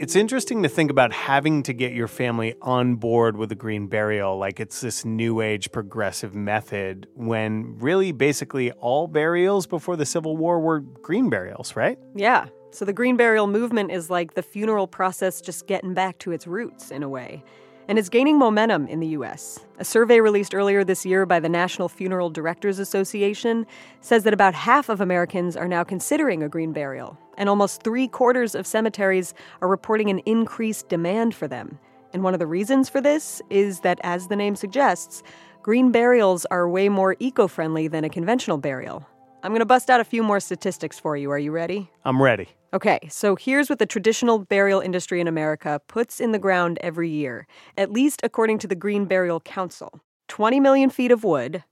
it's 0.00 0.16
interesting 0.16 0.64
to 0.64 0.68
think 0.68 0.90
about 0.90 1.12
having 1.12 1.62
to 1.62 1.72
get 1.72 1.92
your 1.92 2.08
family 2.08 2.56
on 2.60 2.96
board 2.96 3.36
with 3.36 3.52
a 3.52 3.54
green 3.54 3.86
burial 3.86 4.36
like 4.36 4.58
it's 4.58 4.80
this 4.80 5.04
new 5.04 5.40
age 5.40 5.70
progressive 5.70 6.34
method 6.34 7.06
when 7.14 7.78
really 7.78 8.10
basically 8.10 8.72
all 8.72 9.06
burials 9.06 9.68
before 9.68 9.94
the 9.94 10.06
Civil 10.06 10.36
War 10.36 10.58
were 10.58 10.80
green 10.80 11.30
burials, 11.30 11.76
right? 11.76 12.00
Yeah. 12.16 12.48
So 12.72 12.84
the 12.84 12.92
green 12.92 13.16
burial 13.16 13.46
movement 13.46 13.92
is 13.92 14.10
like 14.10 14.34
the 14.34 14.42
funeral 14.42 14.88
process 14.88 15.40
just 15.40 15.68
getting 15.68 15.94
back 15.94 16.18
to 16.18 16.32
its 16.32 16.48
roots 16.48 16.90
in 16.90 17.04
a 17.04 17.08
way 17.08 17.44
and 17.88 17.98
is 17.98 18.10
gaining 18.10 18.38
momentum 18.38 18.86
in 18.86 19.00
the 19.00 19.08
U.S. 19.08 19.58
A 19.78 19.84
survey 19.84 20.20
released 20.20 20.54
earlier 20.54 20.84
this 20.84 21.06
year 21.06 21.24
by 21.24 21.40
the 21.40 21.48
National 21.48 21.88
Funeral 21.88 22.28
Directors 22.28 22.78
Association 22.78 23.66
says 24.02 24.24
that 24.24 24.34
about 24.34 24.54
half 24.54 24.90
of 24.90 25.00
Americans 25.00 25.56
are 25.56 25.66
now 25.66 25.82
considering 25.82 26.42
a 26.42 26.48
green 26.48 26.72
burial, 26.72 27.18
and 27.38 27.48
almost 27.48 27.82
three 27.82 28.06
quarters 28.06 28.54
of 28.54 28.66
cemeteries 28.66 29.32
are 29.62 29.68
reporting 29.68 30.10
an 30.10 30.18
increased 30.20 30.88
demand 30.88 31.34
for 31.34 31.48
them. 31.48 31.78
And 32.12 32.22
one 32.22 32.34
of 32.34 32.40
the 32.40 32.46
reasons 32.46 32.88
for 32.88 33.00
this 33.00 33.40
is 33.50 33.80
that, 33.80 33.98
as 34.02 34.28
the 34.28 34.36
name 34.36 34.54
suggests, 34.54 35.22
green 35.62 35.90
burials 35.90 36.44
are 36.46 36.68
way 36.68 36.88
more 36.88 37.16
eco 37.18 37.48
friendly 37.48 37.88
than 37.88 38.04
a 38.04 38.10
conventional 38.10 38.58
burial. 38.58 39.06
I'm 39.42 39.52
going 39.52 39.60
to 39.60 39.66
bust 39.66 39.88
out 39.88 40.00
a 40.00 40.04
few 40.04 40.24
more 40.24 40.40
statistics 40.40 40.98
for 40.98 41.16
you. 41.16 41.30
Are 41.30 41.38
you 41.38 41.52
ready? 41.52 41.90
I'm 42.04 42.20
ready. 42.20 42.48
Okay, 42.74 42.98
so 43.08 43.36
here's 43.36 43.70
what 43.70 43.78
the 43.78 43.86
traditional 43.86 44.40
burial 44.40 44.80
industry 44.80 45.20
in 45.20 45.28
America 45.28 45.80
puts 45.86 46.20
in 46.20 46.32
the 46.32 46.38
ground 46.40 46.78
every 46.82 47.08
year, 47.08 47.46
at 47.76 47.92
least 47.92 48.20
according 48.24 48.58
to 48.58 48.66
the 48.66 48.74
Green 48.74 49.04
Burial 49.04 49.40
Council 49.40 50.00
20 50.26 50.60
million 50.60 50.90
feet 50.90 51.12
of 51.12 51.24
wood, 51.24 51.62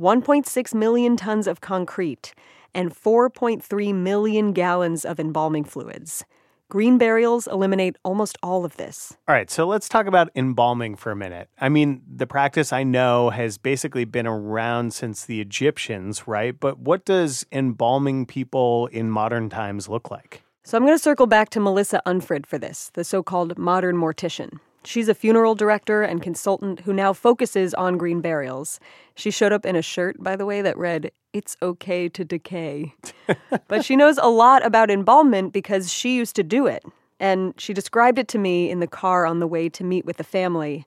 1.6 0.00 0.74
million 0.74 1.16
tons 1.16 1.46
of 1.46 1.60
concrete, 1.60 2.34
and 2.72 2.94
4.3 2.94 3.94
million 3.94 4.52
gallons 4.52 5.04
of 5.04 5.18
embalming 5.18 5.64
fluids. 5.64 6.24
Green 6.70 6.98
burials 6.98 7.46
eliminate 7.46 7.96
almost 8.04 8.36
all 8.42 8.62
of 8.66 8.76
this. 8.76 9.16
All 9.26 9.34
right, 9.34 9.50
so 9.50 9.66
let's 9.66 9.88
talk 9.88 10.06
about 10.06 10.30
embalming 10.34 10.96
for 10.96 11.10
a 11.10 11.16
minute. 11.16 11.48
I 11.58 11.70
mean, 11.70 12.02
the 12.06 12.26
practice 12.26 12.74
I 12.74 12.82
know 12.82 13.30
has 13.30 13.56
basically 13.56 14.04
been 14.04 14.26
around 14.26 14.92
since 14.92 15.24
the 15.24 15.40
Egyptians, 15.40 16.28
right? 16.28 16.58
But 16.58 16.78
what 16.78 17.06
does 17.06 17.46
embalming 17.50 18.26
people 18.26 18.86
in 18.88 19.08
modern 19.08 19.48
times 19.48 19.88
look 19.88 20.10
like? 20.10 20.42
So 20.62 20.76
I'm 20.76 20.84
going 20.84 20.94
to 20.94 21.02
circle 21.02 21.26
back 21.26 21.48
to 21.50 21.60
Melissa 21.60 22.02
Unfred 22.04 22.46
for 22.46 22.58
this, 22.58 22.90
the 22.92 23.02
so 23.02 23.22
called 23.22 23.56
modern 23.56 23.96
mortician. 23.96 24.60
She's 24.84 25.08
a 25.08 25.14
funeral 25.14 25.54
director 25.54 26.02
and 26.02 26.22
consultant 26.22 26.80
who 26.80 26.92
now 26.92 27.12
focuses 27.12 27.74
on 27.74 27.98
green 27.98 28.20
burials. 28.20 28.80
She 29.14 29.30
showed 29.30 29.52
up 29.52 29.66
in 29.66 29.76
a 29.76 29.82
shirt, 29.82 30.22
by 30.22 30.36
the 30.36 30.46
way, 30.46 30.62
that 30.62 30.76
read, 30.76 31.10
It's 31.32 31.56
okay 31.60 32.08
to 32.08 32.24
decay. 32.24 32.94
but 33.68 33.84
she 33.84 33.96
knows 33.96 34.18
a 34.18 34.28
lot 34.28 34.64
about 34.64 34.90
embalmment 34.90 35.52
because 35.52 35.92
she 35.92 36.16
used 36.16 36.36
to 36.36 36.42
do 36.42 36.66
it. 36.66 36.84
And 37.20 37.54
she 37.58 37.74
described 37.74 38.18
it 38.18 38.28
to 38.28 38.38
me 38.38 38.70
in 38.70 38.80
the 38.80 38.86
car 38.86 39.26
on 39.26 39.40
the 39.40 39.46
way 39.46 39.68
to 39.70 39.84
meet 39.84 40.04
with 40.04 40.16
the 40.18 40.24
family. 40.24 40.86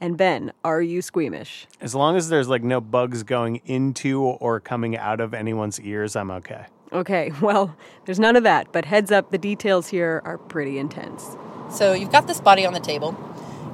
And 0.00 0.16
Ben, 0.16 0.52
are 0.64 0.80
you 0.80 1.02
squeamish? 1.02 1.66
As 1.80 1.94
long 1.94 2.16
as 2.16 2.28
there's 2.28 2.48
like 2.48 2.62
no 2.62 2.80
bugs 2.80 3.22
going 3.22 3.60
into 3.66 4.22
or 4.22 4.60
coming 4.60 4.96
out 4.96 5.20
of 5.20 5.34
anyone's 5.34 5.80
ears, 5.80 6.16
I'm 6.16 6.30
okay. 6.30 6.66
Okay, 6.92 7.32
well, 7.40 7.76
there's 8.04 8.18
none 8.20 8.36
of 8.36 8.42
that, 8.42 8.72
but 8.72 8.84
heads 8.84 9.10
up, 9.10 9.30
the 9.30 9.38
details 9.38 9.88
here 9.88 10.22
are 10.24 10.38
pretty 10.38 10.78
intense. 10.78 11.36
So 11.70 11.92
you've 11.92 12.10
got 12.10 12.26
this 12.26 12.40
body 12.40 12.66
on 12.66 12.72
the 12.72 12.80
table. 12.80 13.12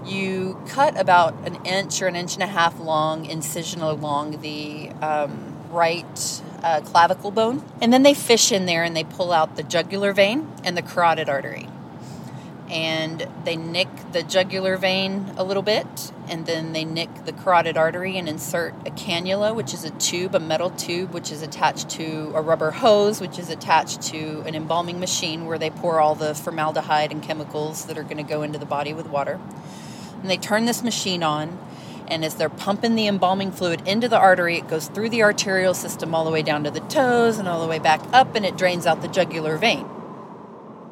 You 0.06 0.62
cut 0.68 0.98
about 0.98 1.34
an 1.44 1.56
inch 1.66 2.00
or 2.00 2.06
an 2.06 2.14
inch 2.14 2.34
and 2.34 2.42
a 2.42 2.46
half 2.46 2.78
long 2.78 3.26
incision 3.26 3.80
along 3.80 4.40
the 4.40 4.90
um, 5.02 5.56
right 5.70 6.42
uh, 6.62 6.80
clavicle 6.82 7.32
bone. 7.32 7.64
And 7.80 7.92
then 7.92 8.04
they 8.04 8.14
fish 8.14 8.52
in 8.52 8.66
there 8.66 8.84
and 8.84 8.96
they 8.96 9.02
pull 9.02 9.32
out 9.32 9.56
the 9.56 9.64
jugular 9.64 10.12
vein 10.12 10.52
and 10.62 10.76
the 10.76 10.82
carotid 10.82 11.28
artery. 11.28 11.68
And 12.70 13.28
they 13.44 13.56
nick 13.56 13.88
the 14.12 14.22
jugular 14.22 14.76
vein 14.76 15.32
a 15.36 15.44
little 15.44 15.62
bit, 15.62 16.12
and 16.28 16.46
then 16.46 16.72
they 16.72 16.84
nick 16.84 17.24
the 17.24 17.32
carotid 17.32 17.76
artery 17.76 18.18
and 18.18 18.28
insert 18.28 18.74
a 18.84 18.90
cannula, 18.90 19.54
which 19.54 19.72
is 19.72 19.84
a 19.84 19.90
tube, 19.90 20.34
a 20.34 20.40
metal 20.40 20.70
tube, 20.70 21.12
which 21.12 21.30
is 21.30 21.42
attached 21.42 21.88
to 21.90 22.32
a 22.34 22.42
rubber 22.42 22.72
hose, 22.72 23.20
which 23.20 23.38
is 23.38 23.50
attached 23.50 24.02
to 24.02 24.40
an 24.46 24.56
embalming 24.56 24.98
machine 24.98 25.46
where 25.46 25.58
they 25.58 25.70
pour 25.70 26.00
all 26.00 26.16
the 26.16 26.34
formaldehyde 26.34 27.12
and 27.12 27.22
chemicals 27.22 27.86
that 27.86 27.96
are 27.96 28.02
going 28.02 28.16
to 28.16 28.24
go 28.24 28.42
into 28.42 28.58
the 28.58 28.66
body 28.66 28.92
with 28.92 29.06
water. 29.06 29.38
And 30.26 30.30
they 30.32 30.38
turn 30.38 30.64
this 30.64 30.82
machine 30.82 31.22
on, 31.22 31.56
and 32.08 32.24
as 32.24 32.34
they're 32.34 32.48
pumping 32.48 32.96
the 32.96 33.06
embalming 33.06 33.52
fluid 33.52 33.86
into 33.86 34.08
the 34.08 34.18
artery, 34.18 34.58
it 34.58 34.66
goes 34.66 34.88
through 34.88 35.10
the 35.10 35.22
arterial 35.22 35.72
system 35.72 36.16
all 36.16 36.24
the 36.24 36.32
way 36.32 36.42
down 36.42 36.64
to 36.64 36.70
the 36.72 36.80
toes 36.80 37.38
and 37.38 37.46
all 37.46 37.62
the 37.62 37.68
way 37.68 37.78
back 37.78 38.00
up, 38.12 38.34
and 38.34 38.44
it 38.44 38.56
drains 38.56 38.86
out 38.86 39.02
the 39.02 39.06
jugular 39.06 39.56
vein. 39.56 39.86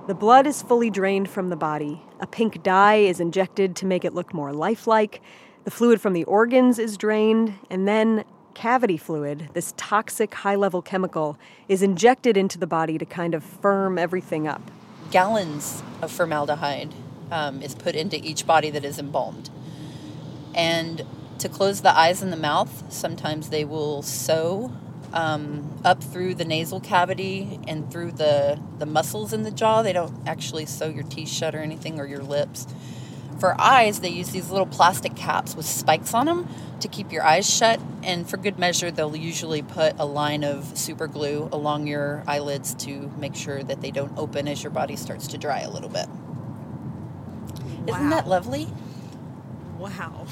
The 0.07 0.15
blood 0.15 0.47
is 0.47 0.63
fully 0.63 0.89
drained 0.89 1.29
from 1.29 1.49
the 1.49 1.57
body. 1.57 2.01
A 2.21 2.29
pink 2.29 2.63
dye 2.63 2.99
is 2.99 3.19
injected 3.19 3.75
to 3.75 3.87
make 3.87 4.05
it 4.05 4.15
look 4.15 4.33
more 4.33 4.53
lifelike. 4.53 5.21
The 5.65 5.73
fluid 5.73 6.01
from 6.01 6.13
the 6.13 6.23
organs 6.23 6.79
is 6.79 6.97
drained, 6.97 7.55
and 7.69 7.89
then 7.89 8.23
cavity 8.55 8.97
fluid, 8.97 9.49
this 9.53 9.75
toxic 9.77 10.33
high 10.33 10.55
level 10.55 10.81
chemical, 10.81 11.37
is 11.69 11.83
injected 11.83 12.37
into 12.37 12.57
the 12.57 12.69
body 12.69 12.99
to 12.99 13.05
kind 13.05 13.35
of 13.35 13.43
firm 13.43 13.99
everything 13.99 14.47
up. 14.47 14.63
Gallons 15.11 15.83
of 16.03 16.13
formaldehyde 16.13 16.95
um, 17.35 17.61
is 17.63 17.75
put 17.75 17.97
into 17.97 18.17
each 18.17 18.47
body 18.47 18.71
that 18.71 18.85
is 18.85 18.99
embalmed. 18.99 19.51
And 20.55 21.03
to 21.41 21.49
close 21.49 21.83
the 21.83 21.95
eyes 21.95 22.23
and 22.23 22.33
the 22.33 22.37
mouth, 22.37 22.93
sometimes 22.93 23.51
they 23.51 23.65
will 23.65 24.03
sew 24.03 24.73
um, 25.13 25.81
up 25.85 26.03
through 26.03 26.37
the 26.37 26.45
nasal 26.45 26.81
cavity 26.81 27.59
and 27.67 27.91
through 27.91 28.13
the, 28.13 28.61
the 28.79 28.87
muscles 28.87 29.33
in 29.33 29.43
the 29.43 29.51
jaw. 29.51 29.83
They 29.83 29.93
don't 29.93 30.27
actually 30.29 30.65
sew 30.67 30.89
your 30.89 31.03
teeth 31.03 31.29
shut 31.29 31.57
or 31.57 31.59
anything 31.59 31.99
or 31.99 32.07
your 32.07 32.23
lips. 32.23 32.69
For 33.41 33.61
eyes, 33.61 33.99
they 33.99 34.11
use 34.11 34.31
these 34.31 34.51
little 34.51 34.67
plastic 34.67 35.17
caps 35.17 35.57
with 35.57 35.67
spikes 35.67 36.15
on 36.15 36.27
them 36.27 36.49
to 36.79 36.87
keep 36.87 37.11
your 37.11 37.25
eyes 37.25 37.51
shut. 37.51 37.81
And 38.05 38.31
for 38.31 38.37
good 38.37 38.61
measure, 38.61 38.93
they'll 38.93 39.17
usually 39.17 39.61
put 39.61 39.99
a 39.99 40.07
line 40.07 40.45
of 40.45 40.79
super 40.79 41.09
glue 41.09 41.49
along 41.51 41.89
your 41.89 42.23
eyelids 42.29 42.75
to 42.87 43.13
make 43.19 43.35
sure 43.35 43.65
that 43.65 43.81
they 43.81 43.91
don't 43.91 44.17
open 44.17 44.47
as 44.47 44.63
your 44.63 44.71
body 44.71 44.95
starts 44.95 45.27
to 45.29 45.39
dry 45.39 45.61
a 45.61 45.71
little 45.71 45.89
bit. 45.89 46.07
Wow. 47.87 47.97
Isn't 47.97 48.11
that 48.11 48.27
lovely? 48.27 48.69
Wow. 49.79 50.27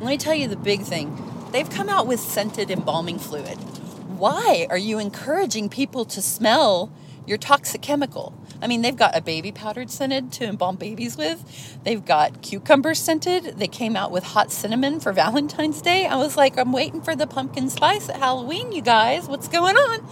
Let 0.00 0.08
me 0.08 0.16
tell 0.18 0.34
you 0.34 0.48
the 0.48 0.56
big 0.56 0.82
thing. 0.82 1.16
They've 1.52 1.68
come 1.68 1.88
out 1.88 2.06
with 2.06 2.18
scented 2.18 2.70
embalming 2.70 3.18
fluid. 3.18 3.58
Why 4.18 4.66
are 4.70 4.78
you 4.78 4.98
encouraging 4.98 5.68
people 5.68 6.04
to 6.06 6.22
smell 6.22 6.90
your 7.26 7.38
toxic 7.38 7.82
chemical? 7.82 8.34
I 8.62 8.66
mean, 8.66 8.82
they've 8.82 8.96
got 8.96 9.16
a 9.16 9.20
baby 9.20 9.52
powdered 9.52 9.90
scented 9.90 10.32
to 10.32 10.46
embalm 10.46 10.76
babies 10.76 11.16
with. 11.18 11.78
They've 11.84 12.04
got 12.04 12.40
cucumber 12.40 12.94
scented. 12.94 13.58
They 13.58 13.68
came 13.68 13.96
out 13.96 14.10
with 14.10 14.24
hot 14.24 14.50
cinnamon 14.50 15.00
for 15.00 15.12
Valentine's 15.12 15.82
Day. 15.82 16.06
I 16.06 16.16
was 16.16 16.36
like, 16.36 16.58
I'm 16.58 16.72
waiting 16.72 17.02
for 17.02 17.14
the 17.14 17.26
pumpkin 17.26 17.68
spice 17.68 18.08
at 18.08 18.16
Halloween, 18.16 18.72
you 18.72 18.80
guys. 18.82 19.28
What's 19.28 19.48
going 19.48 19.76
on? 19.76 20.08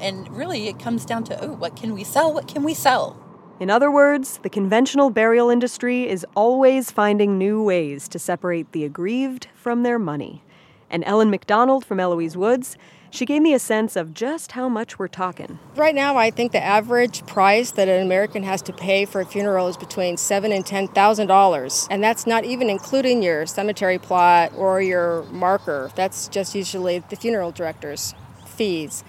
And 0.00 0.28
really, 0.36 0.68
it 0.68 0.78
comes 0.80 1.04
down 1.04 1.24
to, 1.24 1.44
oh, 1.44 1.52
what 1.52 1.76
can 1.76 1.94
we 1.94 2.02
sell? 2.02 2.32
What 2.32 2.48
can 2.48 2.64
we 2.64 2.74
sell? 2.74 3.23
In 3.60 3.70
other 3.70 3.88
words, 3.90 4.40
the 4.42 4.50
conventional 4.50 5.10
burial 5.10 5.48
industry 5.48 6.08
is 6.08 6.26
always 6.34 6.90
finding 6.90 7.38
new 7.38 7.62
ways 7.62 8.08
to 8.08 8.18
separate 8.18 8.72
the 8.72 8.84
aggrieved 8.84 9.46
from 9.54 9.84
their 9.84 9.98
money. 9.98 10.42
And 10.90 11.04
Ellen 11.06 11.30
McDonald 11.30 11.84
from 11.84 12.00
Eloise 12.00 12.36
Woods, 12.36 12.76
she 13.10 13.24
gave 13.24 13.42
me 13.42 13.54
a 13.54 13.60
sense 13.60 13.94
of 13.94 14.12
just 14.12 14.52
how 14.52 14.68
much 14.68 14.98
we're 14.98 15.06
talking. 15.06 15.60
Right 15.76 15.94
now, 15.94 16.16
I 16.16 16.32
think 16.32 16.50
the 16.50 16.62
average 16.62 17.24
price 17.26 17.70
that 17.72 17.88
an 17.88 18.02
American 18.02 18.42
has 18.42 18.60
to 18.62 18.72
pay 18.72 19.04
for 19.04 19.20
a 19.20 19.24
funeral 19.24 19.68
is 19.68 19.76
between 19.76 20.16
seven 20.16 20.50
and 20.50 20.66
ten 20.66 20.88
thousand 20.88 21.28
dollars, 21.28 21.86
and 21.92 22.02
that's 22.02 22.26
not 22.26 22.44
even 22.44 22.68
including 22.68 23.22
your 23.22 23.46
cemetery 23.46 23.98
plot 24.00 24.52
or 24.56 24.82
your 24.82 25.22
marker. 25.30 25.92
That's 25.94 26.26
just 26.26 26.56
usually 26.56 26.98
the 26.98 27.14
funeral 27.14 27.52
director's 27.52 28.14
fees. 28.46 29.04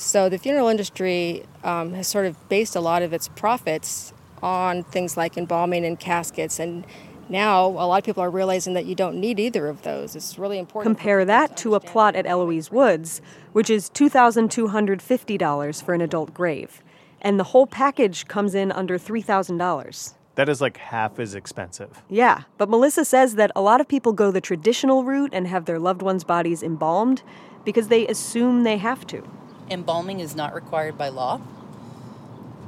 So 0.00 0.30
the 0.30 0.38
funeral 0.38 0.68
industry 0.68 1.44
um, 1.62 1.92
has 1.92 2.08
sort 2.08 2.24
of 2.24 2.48
based 2.48 2.74
a 2.74 2.80
lot 2.80 3.02
of 3.02 3.12
its 3.12 3.28
profits 3.28 4.14
on 4.42 4.82
things 4.82 5.18
like 5.18 5.36
embalming 5.36 5.84
and 5.84 6.00
caskets 6.00 6.58
and 6.58 6.86
now 7.28 7.66
a 7.66 7.86
lot 7.86 7.98
of 7.98 8.04
people 8.04 8.22
are 8.22 8.30
realizing 8.30 8.72
that 8.74 8.86
you 8.86 8.94
don't 8.94 9.20
need 9.20 9.38
either 9.38 9.68
of 9.68 9.82
those. 9.82 10.16
It's 10.16 10.38
really 10.38 10.58
important. 10.58 10.96
Compare 10.96 11.26
that 11.26 11.56
to 11.58 11.74
a 11.76 11.80
plot 11.80 12.16
at 12.16 12.26
Eloise 12.26 12.72
Woods, 12.72 13.20
which 13.52 13.70
is 13.70 13.88
$2,250 13.90 15.82
for 15.84 15.94
an 15.94 16.00
adult 16.00 16.34
grave. 16.34 16.82
And 17.20 17.38
the 17.38 17.44
whole 17.44 17.68
package 17.68 18.26
comes 18.26 18.54
in 18.54 18.72
under 18.72 18.98
$3,000. 18.98 20.14
That 20.34 20.48
is 20.48 20.60
like 20.60 20.78
half 20.78 21.20
as 21.20 21.34
expensive. 21.36 22.02
Yeah, 22.08 22.42
but 22.58 22.68
Melissa 22.68 23.04
says 23.04 23.34
that 23.36 23.52
a 23.54 23.60
lot 23.60 23.80
of 23.80 23.86
people 23.86 24.12
go 24.12 24.32
the 24.32 24.40
traditional 24.40 25.04
route 25.04 25.30
and 25.32 25.46
have 25.46 25.66
their 25.66 25.78
loved 25.78 26.02
ones' 26.02 26.24
bodies 26.24 26.62
embalmed 26.62 27.22
because 27.64 27.88
they 27.88 28.08
assume 28.08 28.64
they 28.64 28.78
have 28.78 29.06
to. 29.08 29.22
Embalming 29.70 30.20
is 30.20 30.34
not 30.34 30.54
required 30.54 30.98
by 30.98 31.08
law. 31.08 31.40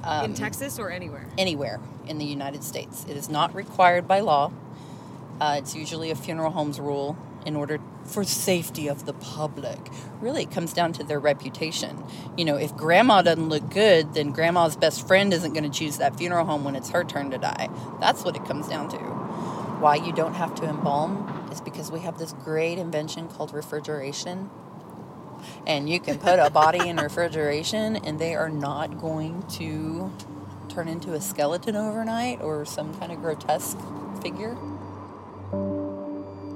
Um, 0.04 0.26
in 0.26 0.34
Texas 0.34 0.78
or 0.78 0.90
anywhere? 0.90 1.26
Anywhere 1.36 1.80
in 2.06 2.18
the 2.18 2.24
United 2.24 2.64
States. 2.64 3.04
It 3.08 3.16
is 3.16 3.28
not 3.28 3.54
required 3.54 4.08
by 4.08 4.20
law. 4.20 4.52
Uh, 5.40 5.56
it's 5.58 5.74
usually 5.74 6.10
a 6.10 6.14
funeral 6.14 6.52
home's 6.52 6.78
rule 6.78 7.16
in 7.44 7.56
order 7.56 7.80
for 8.04 8.24
safety 8.24 8.88
of 8.88 9.06
the 9.06 9.12
public. 9.12 9.78
Really, 10.20 10.42
it 10.42 10.50
comes 10.50 10.72
down 10.72 10.92
to 10.94 11.04
their 11.04 11.18
reputation. 11.18 12.04
You 12.36 12.44
know, 12.44 12.56
if 12.56 12.76
grandma 12.76 13.22
doesn't 13.22 13.48
look 13.48 13.70
good, 13.70 14.14
then 14.14 14.30
grandma's 14.30 14.76
best 14.76 15.06
friend 15.06 15.32
isn't 15.32 15.52
going 15.52 15.68
to 15.68 15.76
choose 15.76 15.98
that 15.98 16.16
funeral 16.16 16.44
home 16.46 16.64
when 16.64 16.76
it's 16.76 16.90
her 16.90 17.04
turn 17.04 17.30
to 17.30 17.38
die. 17.38 17.68
That's 18.00 18.24
what 18.24 18.36
it 18.36 18.44
comes 18.44 18.68
down 18.68 18.88
to. 18.90 18.98
Why 18.98 19.96
you 19.96 20.12
don't 20.12 20.34
have 20.34 20.54
to 20.56 20.64
embalm 20.64 21.48
is 21.50 21.60
because 21.60 21.90
we 21.90 22.00
have 22.00 22.18
this 22.18 22.32
great 22.44 22.78
invention 22.78 23.28
called 23.28 23.52
refrigeration. 23.52 24.50
And 25.66 25.88
you 25.88 26.00
can 26.00 26.18
put 26.18 26.38
a 26.38 26.50
body 26.50 26.88
in 26.88 26.96
refrigeration, 26.96 27.96
and 27.96 28.18
they 28.18 28.34
are 28.34 28.48
not 28.48 29.00
going 29.00 29.42
to 29.58 30.12
turn 30.68 30.88
into 30.88 31.12
a 31.12 31.20
skeleton 31.20 31.76
overnight 31.76 32.40
or 32.40 32.64
some 32.64 32.94
kind 32.98 33.12
of 33.12 33.20
grotesque 33.20 33.78
figure. 34.22 34.56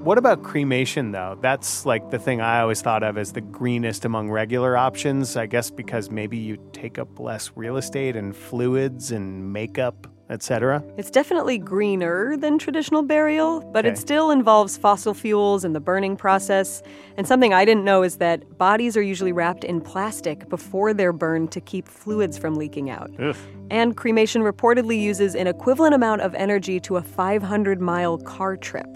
What 0.07 0.19
about 0.19 0.45
cremation, 0.45 1.11
though? 1.11 1.37
That's 1.41 1.85
like 1.85 2.11
the 2.11 2.19
thing 2.21 2.41
I 2.41 2.61
always 2.61 2.81
thought 2.81 3.03
of 3.03 3.19
as 3.19 3.33
the 3.33 3.41
greenest 3.41 4.05
among 4.05 4.31
regular 4.31 4.77
options. 4.77 5.37
I 5.37 5.47
guess 5.47 5.69
because 5.69 6.11
maybe 6.11 6.37
you 6.37 6.59
take 6.73 6.97
up 6.97 7.19
less 7.19 7.51
real 7.57 7.77
estate 7.77 8.15
and 8.15 8.35
fluids 8.37 9.11
and 9.11 9.53
makeup 9.53 10.07
etc. 10.29 10.83
It's 10.97 11.11
definitely 11.11 11.59
greener 11.59 12.37
than 12.37 12.59
traditional 12.59 13.03
burial, 13.03 13.61
but 13.73 13.85
okay. 13.85 13.93
it 13.93 13.99
still 13.99 14.31
involves 14.31 14.77
fossil 14.77 15.15
fuels 15.15 15.65
and 15.65 15.75
the 15.75 15.81
burning 15.81 16.17
process. 16.17 16.83
And 17.17 17.27
something 17.27 17.55
I 17.55 17.65
didn't 17.65 17.85
know 17.85 18.03
is 18.03 18.17
that 18.19 18.59
bodies 18.59 18.97
are 18.97 19.03
usually 19.03 19.33
wrapped 19.33 19.65
in 19.65 19.81
plastic 19.81 20.49
before 20.49 20.93
they're 20.93 21.13
burned 21.13 21.53
to 21.53 21.61
keep 21.61 21.87
fluids 21.89 22.37
from 22.37 22.57
leaking 22.57 22.91
out. 22.91 23.11
Ugh. 23.19 23.37
And 23.71 23.97
cremation 23.97 24.43
reportedly 24.43 25.01
uses 25.01 25.35
an 25.35 25.47
equivalent 25.47 25.95
amount 25.95 26.23
of 26.23 26.35
energy 26.35 26.81
to 26.81 26.97
a 26.97 27.03
500 27.03 27.81
mile 27.81 28.19
car 28.19 28.57
trip. 28.57 28.87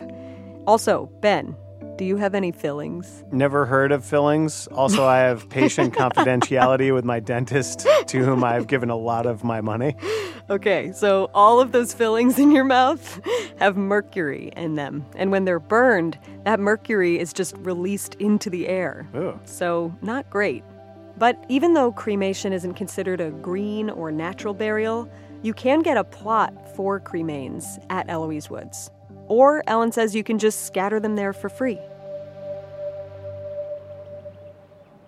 Also, 0.67 1.07
Ben, 1.21 1.57
do 2.01 2.07
you 2.07 2.17
have 2.17 2.35
any 2.35 2.51
fillings? 2.51 3.25
Never 3.31 3.67
heard 3.67 3.93
of 3.93 4.03
fillings. 4.03 4.67
Also, 4.69 5.05
I 5.05 5.19
have 5.19 5.51
patient 5.51 5.93
confidentiality 5.99 6.95
with 6.95 7.05
my 7.05 7.21
dentist, 7.21 7.87
to 8.07 8.25
whom 8.25 8.43
I've 8.43 8.69
given 8.69 8.89
a 8.89 8.97
lot 8.97 9.27
of 9.27 9.45
my 9.45 9.61
money. 9.61 9.97
Okay, 10.49 10.93
so 10.93 11.31
all 11.35 11.61
of 11.61 11.73
those 11.73 11.93
fillings 11.93 12.39
in 12.39 12.53
your 12.53 12.65
mouth 12.65 13.21
have 13.59 13.77
mercury 13.77 14.51
in 14.57 14.77
them. 14.77 15.05
And 15.15 15.31
when 15.31 15.45
they're 15.45 15.61
burned, 15.61 16.19
that 16.45 16.59
mercury 16.59 17.19
is 17.19 17.35
just 17.35 17.55
released 17.59 18.15
into 18.15 18.49
the 18.49 18.67
air. 18.67 19.07
Ooh. 19.15 19.39
So, 19.45 19.95
not 20.01 20.31
great. 20.31 20.65
But 21.19 21.45
even 21.51 21.75
though 21.75 21.93
cremation 21.93 22.55
isn't 22.55 22.75
considered 22.77 23.21
a 23.21 23.31
green 23.31 23.91
or 23.91 24.11
natural 24.11 24.55
burial, 24.55 25.07
you 25.43 25.53
can 25.53 25.83
get 25.83 25.99
a 25.99 26.05
plot 26.05 26.75
for 26.75 26.99
cremains 26.99 27.79
at 27.91 28.09
Eloise 28.09 28.49
Woods. 28.49 28.91
Or 29.31 29.63
Ellen 29.69 29.93
says 29.93 30.15
you 30.15 30.25
can 30.25 30.41
just 30.41 30.65
scatter 30.65 30.99
them 30.99 31.15
there 31.15 31.33
for 31.33 31.49
free. 31.49 31.79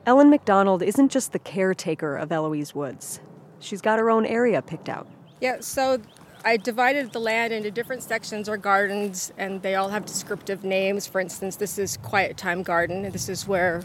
Ellen 0.04 0.30
McDonald 0.30 0.82
isn't 0.82 1.10
just 1.10 1.32
the 1.32 1.38
caretaker 1.38 2.16
of 2.16 2.32
Eloise 2.32 2.74
Woods. 2.74 3.20
She's 3.60 3.80
got 3.80 4.00
her 4.00 4.10
own 4.10 4.26
area 4.26 4.60
picked 4.60 4.88
out. 4.88 5.06
Yeah, 5.40 5.60
so 5.60 6.00
I 6.44 6.56
divided 6.56 7.12
the 7.12 7.20
land 7.20 7.52
into 7.52 7.70
different 7.70 8.02
sections 8.02 8.48
or 8.48 8.56
gardens, 8.56 9.32
and 9.38 9.62
they 9.62 9.76
all 9.76 9.90
have 9.90 10.04
descriptive 10.04 10.64
names. 10.64 11.06
For 11.06 11.20
instance, 11.20 11.54
this 11.54 11.78
is 11.78 11.96
Quiet 11.98 12.36
Time 12.36 12.64
Garden, 12.64 13.04
and 13.04 13.14
this 13.14 13.28
is 13.28 13.46
where 13.46 13.82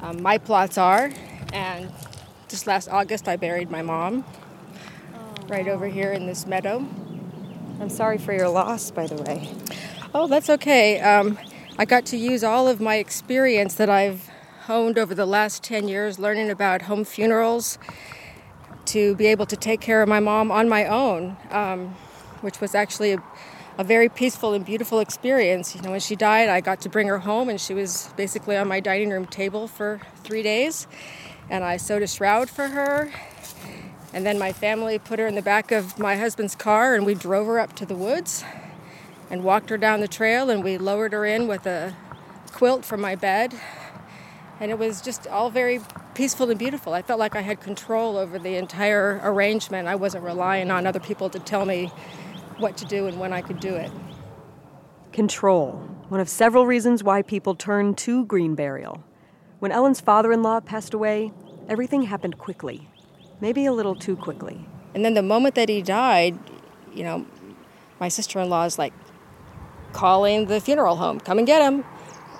um, 0.00 0.20
my 0.20 0.36
plots 0.36 0.76
are. 0.76 1.12
And 1.52 1.92
just 2.48 2.66
last 2.66 2.88
August, 2.88 3.28
I 3.28 3.36
buried 3.36 3.70
my 3.70 3.82
mom 3.82 4.24
oh, 5.14 5.46
right 5.46 5.68
over 5.68 5.86
here 5.86 6.12
in 6.12 6.26
this 6.26 6.44
meadow. 6.44 6.84
I'm 7.80 7.90
sorry 7.90 8.18
for 8.18 8.32
your 8.32 8.48
loss, 8.48 8.90
by 8.90 9.06
the 9.06 9.22
way. 9.22 9.48
Oh, 10.12 10.26
that's 10.26 10.50
okay. 10.50 11.00
Um, 11.00 11.38
I 11.78 11.84
got 11.84 12.04
to 12.06 12.16
use 12.16 12.42
all 12.42 12.66
of 12.66 12.80
my 12.80 12.96
experience 12.96 13.74
that 13.74 13.88
I've 13.88 14.29
honed 14.70 14.98
over 15.00 15.16
the 15.16 15.26
last 15.26 15.64
10 15.64 15.88
years 15.88 16.20
learning 16.20 16.48
about 16.48 16.82
home 16.82 17.02
funerals 17.02 17.76
to 18.84 19.16
be 19.16 19.26
able 19.26 19.44
to 19.44 19.56
take 19.56 19.80
care 19.80 20.00
of 20.00 20.08
my 20.08 20.20
mom 20.20 20.52
on 20.52 20.68
my 20.68 20.86
own, 20.86 21.36
um, 21.50 21.88
which 22.40 22.60
was 22.60 22.72
actually 22.72 23.10
a, 23.10 23.22
a, 23.78 23.82
very 23.82 24.08
peaceful 24.08 24.54
and 24.54 24.64
beautiful 24.64 25.00
experience. 25.00 25.74
You 25.74 25.82
know, 25.82 25.90
when 25.90 25.98
she 25.98 26.14
died, 26.14 26.48
I 26.48 26.60
got 26.60 26.80
to 26.82 26.88
bring 26.88 27.08
her 27.08 27.18
home, 27.18 27.48
and 27.48 27.60
she 27.60 27.74
was 27.74 28.14
basically 28.16 28.56
on 28.56 28.68
my 28.68 28.78
dining 28.78 29.10
room 29.10 29.26
table 29.26 29.66
for 29.66 30.00
three 30.22 30.44
days. 30.44 30.86
And 31.50 31.64
I 31.64 31.76
sewed 31.76 32.04
a 32.04 32.06
shroud 32.06 32.48
for 32.48 32.68
her. 32.68 33.10
And 34.12 34.24
then 34.24 34.38
my 34.38 34.52
family 34.52 35.00
put 35.00 35.18
her 35.18 35.26
in 35.26 35.34
the 35.34 35.42
back 35.42 35.72
of 35.72 35.98
my 35.98 36.14
husband's 36.14 36.54
car, 36.54 36.94
and 36.94 37.04
we 37.04 37.16
drove 37.16 37.48
her 37.48 37.58
up 37.58 37.74
to 37.74 37.84
the 37.84 37.96
woods 37.96 38.44
and 39.30 39.42
walked 39.42 39.68
her 39.70 39.78
down 39.78 39.98
the 39.98 40.06
trail, 40.06 40.48
and 40.48 40.62
we 40.62 40.78
lowered 40.78 41.12
her 41.12 41.26
in 41.26 41.48
with 41.48 41.66
a 41.66 41.96
quilt 42.52 42.84
from 42.84 43.00
my 43.00 43.16
bed 43.16 43.52
and 44.60 44.70
it 44.70 44.78
was 44.78 45.00
just 45.00 45.26
all 45.26 45.50
very 45.50 45.80
peaceful 46.14 46.50
and 46.50 46.58
beautiful. 46.58 46.92
I 46.92 47.00
felt 47.00 47.18
like 47.18 47.34
I 47.34 47.40
had 47.40 47.60
control 47.60 48.18
over 48.18 48.38
the 48.38 48.56
entire 48.56 49.18
arrangement. 49.24 49.88
I 49.88 49.94
wasn't 49.94 50.22
relying 50.22 50.70
on 50.70 50.86
other 50.86 51.00
people 51.00 51.30
to 51.30 51.38
tell 51.38 51.64
me 51.64 51.86
what 52.58 52.76
to 52.76 52.84
do 52.84 53.06
and 53.06 53.18
when 53.18 53.32
I 53.32 53.40
could 53.40 53.58
do 53.58 53.74
it. 53.74 53.90
Control, 55.12 55.72
one 56.08 56.20
of 56.20 56.28
several 56.28 56.66
reasons 56.66 57.02
why 57.02 57.22
people 57.22 57.54
turn 57.54 57.94
to 57.94 58.26
green 58.26 58.54
burial. 58.54 59.02
When 59.60 59.72
Ellen's 59.72 60.00
father 60.00 60.30
in 60.30 60.42
law 60.42 60.60
passed 60.60 60.92
away, 60.92 61.32
everything 61.68 62.02
happened 62.02 62.38
quickly, 62.38 62.88
maybe 63.40 63.64
a 63.64 63.72
little 63.72 63.94
too 63.94 64.14
quickly. 64.14 64.66
And 64.94 65.04
then 65.04 65.14
the 65.14 65.22
moment 65.22 65.54
that 65.54 65.68
he 65.68 65.80
died, 65.80 66.38
you 66.92 67.02
know, 67.02 67.26
my 67.98 68.08
sister 68.08 68.40
in 68.40 68.50
law 68.50 68.64
is 68.64 68.78
like 68.78 68.92
calling 69.92 70.46
the 70.46 70.60
funeral 70.60 70.96
home, 70.96 71.18
come 71.18 71.38
and 71.38 71.46
get 71.46 71.62
him. 71.62 71.84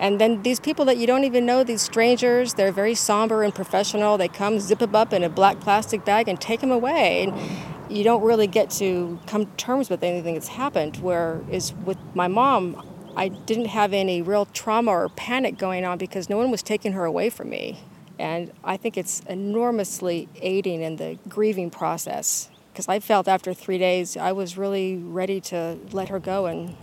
And 0.01 0.19
then 0.19 0.43
these 0.43 0.59
people 0.59 0.87
that 0.87 0.97
you 0.97 1.07
don't 1.07 1.25
even 1.25 1.45
know, 1.45 1.63
these 1.63 1.83
strangers, 1.83 2.55
they're 2.55 2.73
very 2.73 2.95
somber 2.95 3.43
and 3.43 3.55
professional. 3.55 4.17
They 4.17 4.29
come, 4.29 4.59
zip 4.59 4.79
them 4.79 4.97
up 4.97 5.13
in 5.13 5.23
a 5.23 5.29
black 5.29 5.61
plastic 5.61 6.07
bag, 6.07 6.27
and 6.27 6.41
take 6.41 6.61
them 6.61 6.71
away. 6.71 7.25
And 7.25 7.93
you 7.95 8.03
don't 8.03 8.23
really 8.23 8.47
get 8.47 8.71
to 8.71 9.21
come 9.27 9.45
to 9.45 9.53
terms 9.57 9.91
with 9.91 10.03
anything 10.03 10.35
that's 10.35 10.49
happened. 10.49 10.97
Whereas 11.03 11.75
with 11.85 11.99
my 12.15 12.29
mom, 12.29 12.83
I 13.15 13.29
didn't 13.29 13.67
have 13.67 13.93
any 13.93 14.23
real 14.23 14.47
trauma 14.47 14.91
or 14.91 15.11
panic 15.11 15.59
going 15.59 15.85
on 15.85 15.99
because 15.99 16.31
no 16.31 16.39
one 16.39 16.51
was 16.51 16.63
taking 16.63 16.93
her 16.93 17.05
away 17.05 17.29
from 17.29 17.51
me. 17.51 17.79
And 18.19 18.53
I 18.65 18.79
think 18.79 18.97
it's 18.97 19.21
enormously 19.29 20.29
aiding 20.37 20.81
in 20.81 20.97
the 20.97 21.19
grieving 21.29 21.71
process 21.71 22.49
because 22.73 22.89
I 22.89 23.01
felt 23.01 23.29
after 23.29 23.53
three 23.53 23.79
days 23.79 24.17
I 24.17 24.33
was 24.33 24.57
really 24.57 24.97
ready 24.97 25.41
to 25.43 25.79
let 25.93 26.09
her 26.09 26.19
go 26.19 26.47
and 26.47 26.77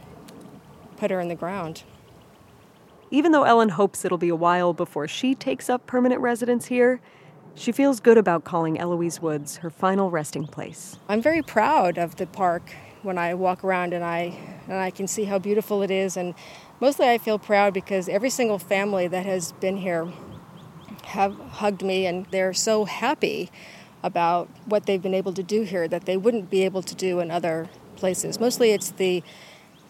put 0.98 1.10
her 1.10 1.20
in 1.20 1.30
the 1.30 1.36
ground. 1.36 1.84
Even 3.10 3.32
though 3.32 3.43
Ellen 3.43 3.70
hopes 3.70 4.04
it'll 4.04 4.17
be 4.17 4.30
a 4.30 4.36
while 4.36 4.74
before 4.74 5.08
she 5.08 5.34
takes 5.34 5.70
up 5.70 5.88
permanent 5.88 6.20
residence 6.20 6.65
here, 6.65 7.00
she 7.56 7.72
feels 7.72 8.00
good 8.00 8.17
about 8.17 8.43
calling 8.43 8.78
Eloise 8.78 9.22
Woods 9.22 9.58
her 9.58 9.70
final 9.70 10.12
resting 10.12 10.46
place. 10.46 11.00
I'm 11.08 11.22
very 11.22 11.41
proud 11.41 11.98
of 11.98 12.17
the 12.17 12.28
park 12.28 12.72
when 13.04 13.17
I 13.17 13.34
walk 13.34 13.63
around 13.63 13.93
and 13.93 14.04
I 14.04 14.38
and 14.67 14.78
I 14.78 14.91
can 14.91 15.08
see 15.08 15.24
how 15.24 15.39
beautiful 15.39 15.82
it 15.82 15.89
is 15.89 16.17
and 16.17 16.36
mostly 16.82 17.08
I 17.10 17.17
feel 17.17 17.39
proud 17.39 17.74
because 17.74 18.10
every 18.10 18.30
single 18.30 18.60
family 18.60 19.08
that 19.08 19.26
has 19.26 19.54
been 19.54 19.78
here 19.78 20.12
have 21.06 21.39
hugged 21.39 21.82
me 21.82 22.06
and 22.06 22.26
they're 22.32 22.54
so 22.54 22.84
happy 22.86 23.50
about 24.04 24.50
what 24.65 24.86
they've 24.86 25.02
been 25.02 25.13
able 25.13 25.34
to 25.34 25.43
do 25.43 25.62
here 25.62 25.88
that 25.88 26.06
they 26.06 26.17
wouldn't 26.17 26.50
be 26.50 26.63
able 26.63 26.82
to 26.82 26.96
do 26.96 27.22
in 27.22 27.32
other 27.32 27.70
places. 27.96 28.39
Mostly 28.39 28.72
it's 28.72 28.91
the 28.91 29.24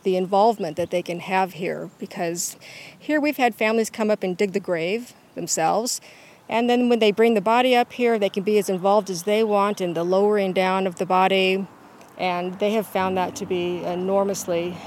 the 0.08 0.16
involvement 0.16 0.78
that 0.78 0.90
they 0.90 1.02
can 1.02 1.20
have 1.20 1.52
here 1.52 1.90
because 2.00 2.56
here 2.98 3.20
we've 3.20 3.36
had 3.36 3.54
families 3.54 3.90
come 3.90 4.10
up 4.10 4.24
and 4.24 4.38
dig 4.38 4.54
the 4.54 4.60
grave 4.62 5.12
themselves. 5.36 6.00
And 6.48 6.70
then 6.70 6.88
when 6.88 7.00
they 7.00 7.12
bring 7.12 7.34
the 7.34 7.42
body 7.42 7.76
up 7.76 7.92
here, 7.92 8.18
they 8.18 8.30
can 8.30 8.44
be 8.44 8.58
as 8.58 8.70
involved 8.70 9.10
as 9.10 9.24
they 9.24 9.44
want 9.44 9.82
in 9.82 9.96
the 9.96 10.06
lowering 10.06 10.54
down 10.54 10.88
of 10.88 10.96
the 10.96 11.06
body. 11.06 11.68
And 12.18 12.58
they 12.58 12.72
have 12.72 12.88
found 12.88 13.18
that 13.18 13.36
to 13.36 13.46
be 13.46 13.84
enormously 13.84 14.78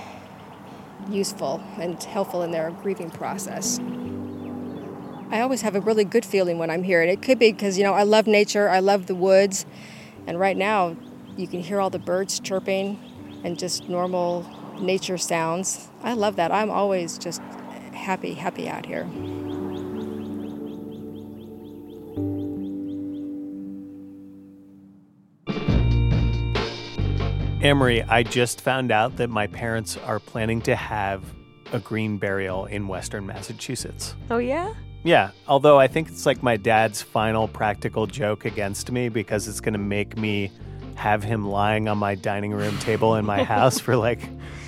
useful 1.10 1.62
and 1.78 2.02
helpful 2.02 2.42
in 2.42 2.50
their 2.50 2.70
grieving 2.70 3.10
process. 3.10 3.78
I 5.30 5.42
always 5.42 5.60
have 5.60 5.76
a 5.76 5.82
really 5.82 6.04
good 6.04 6.24
feeling 6.24 6.56
when 6.56 6.70
I'm 6.70 6.82
here. 6.82 7.02
And 7.02 7.10
it 7.10 7.20
could 7.20 7.38
be 7.38 7.52
because, 7.52 7.76
you 7.76 7.84
know, 7.84 7.92
I 7.92 8.04
love 8.04 8.26
nature, 8.26 8.70
I 8.70 8.78
love 8.78 9.04
the 9.04 9.14
woods. 9.14 9.66
And 10.26 10.40
right 10.40 10.56
now, 10.56 10.96
you 11.36 11.46
can 11.46 11.60
hear 11.60 11.78
all 11.78 11.90
the 11.90 11.98
birds 11.98 12.40
chirping 12.40 12.98
and 13.44 13.58
just 13.58 13.86
normal 13.86 14.46
nature 14.82 15.18
sounds. 15.18 15.88
I 16.02 16.14
love 16.14 16.36
that. 16.36 16.52
I'm 16.52 16.70
always 16.70 17.18
just 17.18 17.40
happy, 17.92 18.34
happy 18.34 18.68
out 18.68 18.86
here. 18.86 19.06
Amory, 27.62 28.02
I 28.04 28.22
just 28.22 28.62
found 28.62 28.90
out 28.90 29.16
that 29.16 29.28
my 29.28 29.46
parents 29.46 29.98
are 29.98 30.18
planning 30.18 30.62
to 30.62 30.74
have 30.74 31.22
a 31.72 31.78
green 31.78 32.16
burial 32.16 32.64
in 32.64 32.88
Western 32.88 33.26
Massachusetts. 33.26 34.14
Oh, 34.30 34.38
yeah? 34.38 34.72
Yeah, 35.02 35.32
although 35.46 35.78
I 35.78 35.86
think 35.86 36.08
it's 36.08 36.24
like 36.24 36.42
my 36.42 36.56
dad's 36.56 37.02
final 37.02 37.48
practical 37.48 38.06
joke 38.06 38.46
against 38.46 38.90
me 38.90 39.10
because 39.10 39.46
it's 39.46 39.60
going 39.60 39.74
to 39.74 39.78
make 39.78 40.16
me 40.16 40.50
have 40.94 41.22
him 41.22 41.46
lying 41.48 41.88
on 41.88 41.98
my 41.98 42.14
dining 42.14 42.52
room 42.52 42.76
table 42.78 43.14
in 43.16 43.24
my 43.24 43.42
house 43.54 43.78
for 43.78 43.96
like 43.96 44.20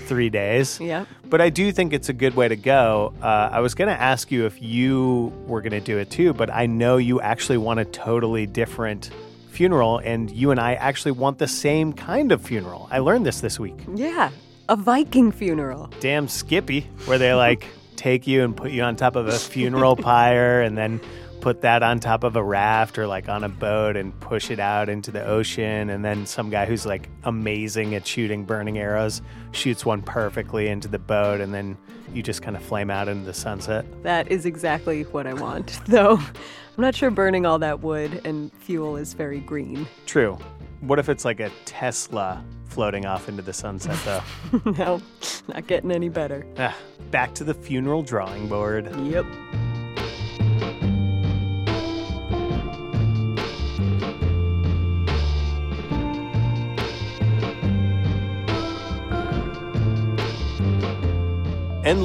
three 0.03 0.31
days. 0.31 0.79
Yep. 0.81 1.07
But 1.31 1.41
I 1.41 1.51
do 1.51 1.73
think 1.73 1.93
it's 1.93 2.09
a 2.09 2.13
good 2.13 2.35
way 2.35 2.49
to 2.49 2.57
go. 2.57 3.15
Uh, 3.23 3.49
I 3.53 3.61
was 3.61 3.75
going 3.75 3.89
to 3.89 4.01
ask 4.01 4.31
you 4.31 4.47
if 4.47 4.61
you 4.63 5.33
were 5.47 5.61
going 5.61 5.73
to 5.73 5.81
do 5.81 5.99
it 5.99 6.11
too, 6.11 6.35
but 6.35 6.51
I 6.51 6.67
know 6.67 6.97
you 6.99 7.21
actually 7.21 7.59
want 7.59 7.81
a 7.81 7.85
totally 7.85 8.47
different 8.47 9.11
funeral, 9.51 9.99
and 9.99 10.31
you 10.31 10.51
and 10.51 10.59
I 10.59 10.75
actually 10.75 11.13
want 11.13 11.39
the 11.39 11.49
same 11.49 11.93
kind 11.93 12.33
of 12.33 12.43
funeral. 12.43 12.89
I 12.91 12.99
learned 12.99 13.27
this 13.27 13.41
this 13.41 13.61
week. 13.61 13.79
Yeah, 13.95 14.31
a 14.69 14.77
Viking 14.77 15.33
funeral. 15.33 15.91
Damn 16.01 16.29
Skippy, 16.29 16.89
where 17.05 17.19
they 17.19 17.35
like 17.35 17.67
take 17.97 18.27
you 18.27 18.43
and 18.43 18.57
put 18.57 18.73
you 18.73 18.83
on 18.83 18.97
top 18.97 19.17
of 19.17 19.29
a 19.29 19.39
funeral 19.39 19.97
pyre 19.97 20.63
and 20.63 20.77
then 20.77 21.01
put 21.43 21.61
that 21.63 21.83
on 21.83 21.99
top 21.99 22.23
of 22.23 22.37
a 22.37 22.43
raft 22.43 22.97
or 22.97 23.07
like 23.07 23.29
on 23.29 23.43
a 23.43 23.49
boat 23.49 23.97
and 23.97 24.19
push 24.21 24.49
it 24.49 24.61
out 24.61 24.89
into 24.89 25.11
the 25.11 25.23
ocean. 25.27 25.91
And 25.91 26.05
then 26.05 26.25
some 26.25 26.51
guy 26.51 26.65
who's 26.65 26.87
like 26.87 27.09
amazing 27.25 27.97
at 27.97 28.07
shooting 28.07 28.45
burning 28.45 28.79
arrows 28.79 29.21
shoots 29.51 29.85
one 29.85 30.03
perfectly 30.03 30.69
into 30.69 30.87
the 30.87 31.01
boat. 31.01 31.41
And 31.41 31.53
then 31.53 31.77
you 32.15 32.23
just 32.23 32.43
kind 32.43 32.57
of 32.57 32.63
flame 32.63 32.91
out 32.91 33.09
into 33.09 33.25
the 33.25 33.35
sunset. 33.35 33.85
That 34.05 34.31
is 34.31 34.47
exactly 34.47 35.03
what 35.03 35.27
I 35.27 35.35
want, 35.35 35.81
though. 35.87 36.15
I'm 36.15 36.81
not 36.81 36.95
sure 36.95 37.11
burning 37.11 37.45
all 37.45 37.59
that 37.59 37.81
wood 37.81 38.23
and 38.25 38.53
fuel 38.53 38.97
is 38.97 39.13
very 39.13 39.41
green. 39.41 39.87
True. 40.07 40.39
What 40.81 41.01
if 41.01 41.09
it's 41.09 41.25
like 41.25 41.41
a 41.41 41.51
Tesla 41.65 42.43
floating 42.67 43.05
off 43.05 43.29
into 43.29 43.43
the 43.43 43.53
sunset, 43.53 43.99
though? 44.05 44.71
no, 44.79 45.03
not 45.49 45.67
getting 45.67 45.91
any 45.91 46.09
better. 46.09 46.47
Ah, 46.57 46.77
back 47.11 47.35
to 47.35 47.45
the 47.45 47.55
funeral 47.55 48.03
drawing 48.03 48.49
board. 48.49 48.95
Yep. 49.01 49.27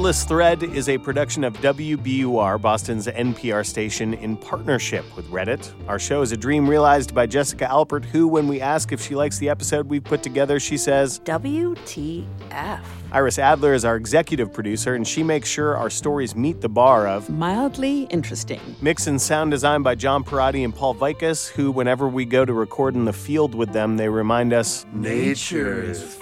Endless 0.08 0.24
Thread 0.24 0.62
is 0.62 0.88
a 0.88 0.96
production 0.96 1.44
of 1.44 1.52
WBUR, 1.58 2.58
Boston's 2.62 3.08
NPR 3.08 3.66
station, 3.66 4.14
in 4.14 4.38
partnership 4.38 5.04
with 5.14 5.28
Reddit. 5.28 5.70
Our 5.86 5.98
show 5.98 6.22
is 6.22 6.32
a 6.32 6.36
dream 6.38 6.66
realized 6.66 7.14
by 7.14 7.26
Jessica 7.26 7.66
Alpert, 7.66 8.06
who, 8.06 8.26
when 8.26 8.48
we 8.48 8.58
ask 8.58 8.90
if 8.90 9.02
she 9.02 9.14
likes 9.14 9.36
the 9.36 9.50
episode 9.50 9.86
we've 9.86 10.02
put 10.02 10.22
together, 10.22 10.58
she 10.58 10.78
says, 10.78 11.20
WTF. 11.26 12.80
Iris 13.12 13.38
Adler 13.38 13.74
is 13.74 13.84
our 13.84 13.96
executive 13.96 14.50
producer, 14.50 14.94
and 14.94 15.06
she 15.06 15.22
makes 15.22 15.46
sure 15.46 15.76
our 15.76 15.90
stories 15.90 16.34
meet 16.34 16.62
the 16.62 16.70
bar 16.70 17.06
of 17.06 17.28
mildly 17.28 18.04
interesting. 18.04 18.62
Mix 18.80 19.08
and 19.08 19.20
sound 19.20 19.50
design 19.50 19.82
by 19.82 19.94
John 19.94 20.24
Parati 20.24 20.64
and 20.64 20.74
Paul 20.74 20.94
Vaitkus, 20.94 21.50
who, 21.50 21.70
whenever 21.70 22.08
we 22.08 22.24
go 22.24 22.46
to 22.46 22.54
record 22.54 22.94
in 22.94 23.04
the 23.04 23.12
field 23.12 23.54
with 23.54 23.74
them, 23.74 23.98
they 23.98 24.08
remind 24.08 24.54
us 24.54 24.86
nature 24.94 25.82
is 25.82 26.18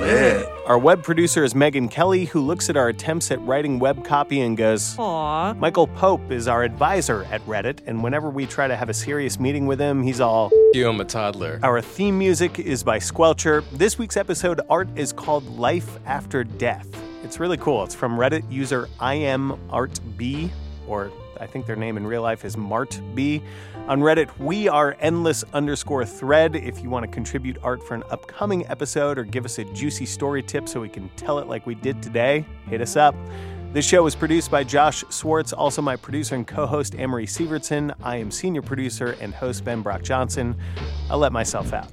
lit. 0.00 0.46
Our 0.66 0.78
web 0.78 1.02
producer 1.02 1.42
is 1.42 1.54
Megan 1.54 1.88
Kelly, 1.88 2.26
who 2.26 2.40
looks 2.40 2.70
at 2.70 2.76
our 2.76 2.88
attempts 2.88 3.30
at 3.30 3.40
writing 3.42 3.78
web 3.78 4.04
copy 4.04 4.40
and 4.40 4.56
goes, 4.56 4.96
Aww. 4.96 5.58
Michael 5.58 5.88
Pope 5.88 6.30
is 6.30 6.46
our 6.46 6.62
advisor 6.62 7.24
at 7.24 7.44
Reddit, 7.46 7.80
and 7.86 8.02
whenever 8.02 8.30
we 8.30 8.46
try 8.46 8.68
to 8.68 8.76
have 8.76 8.88
a 8.88 8.94
serious 8.94 9.40
meeting 9.40 9.66
with 9.66 9.80
him, 9.80 10.02
he's 10.02 10.20
all, 10.20 10.50
You, 10.72 10.88
I'm 10.88 11.00
a 11.00 11.04
toddler. 11.04 11.58
Our 11.62 11.80
theme 11.80 12.18
music 12.18 12.58
is 12.60 12.84
by 12.84 12.98
Squelcher. 12.98 13.64
This 13.72 13.98
week's 13.98 14.16
episode 14.16 14.60
art 14.70 14.88
is 14.96 15.12
called 15.12 15.44
Life 15.58 15.98
After 16.06 16.44
Death. 16.44 16.86
It's 17.24 17.40
really 17.40 17.56
cool. 17.56 17.82
It's 17.84 17.94
from 17.94 18.16
Reddit 18.16 18.50
user 18.50 18.88
I 19.00 19.14
am 19.14 19.58
Art 19.70 19.98
B, 20.16 20.50
or 20.86 21.10
I 21.40 21.46
think 21.46 21.64
their 21.66 21.76
name 21.76 21.96
in 21.96 22.06
real 22.06 22.20
life 22.20 22.44
is 22.44 22.56
Mart 22.56 23.00
B. 23.14 23.42
On 23.88 24.00
Reddit, 24.00 24.36
we 24.38 24.68
are 24.68 24.94
endless 25.00 25.42
underscore 25.54 26.04
thread. 26.04 26.54
If 26.54 26.82
you 26.82 26.90
want 26.90 27.04
to 27.04 27.10
contribute 27.10 27.56
art 27.62 27.82
for 27.82 27.94
an 27.94 28.04
upcoming 28.10 28.66
episode 28.66 29.18
or 29.18 29.24
give 29.24 29.46
us 29.46 29.58
a 29.58 29.64
juicy 29.72 30.04
story 30.04 30.42
tip 30.42 30.68
so 30.68 30.80
we 30.80 30.90
can 30.90 31.08
tell 31.16 31.38
it 31.38 31.48
like 31.48 31.66
we 31.66 31.74
did 31.74 32.02
today, 32.02 32.44
hit 32.68 32.82
us 32.82 32.94
up. 32.94 33.14
This 33.72 33.86
show 33.86 34.02
was 34.02 34.14
produced 34.14 34.50
by 34.50 34.64
Josh 34.64 35.02
Swartz, 35.08 35.52
also 35.52 35.80
my 35.80 35.96
producer 35.96 36.34
and 36.34 36.46
co 36.46 36.66
host 36.66 36.94
Amory 36.96 37.26
Sievertson. 37.26 37.94
I 38.02 38.16
am 38.16 38.30
senior 38.30 38.62
producer 38.62 39.16
and 39.20 39.32
host 39.32 39.64
Ben 39.64 39.80
Brock 39.80 40.02
Johnson. 40.02 40.56
I'll 41.08 41.18
let 41.18 41.32
myself 41.32 41.72
out. 41.72 41.88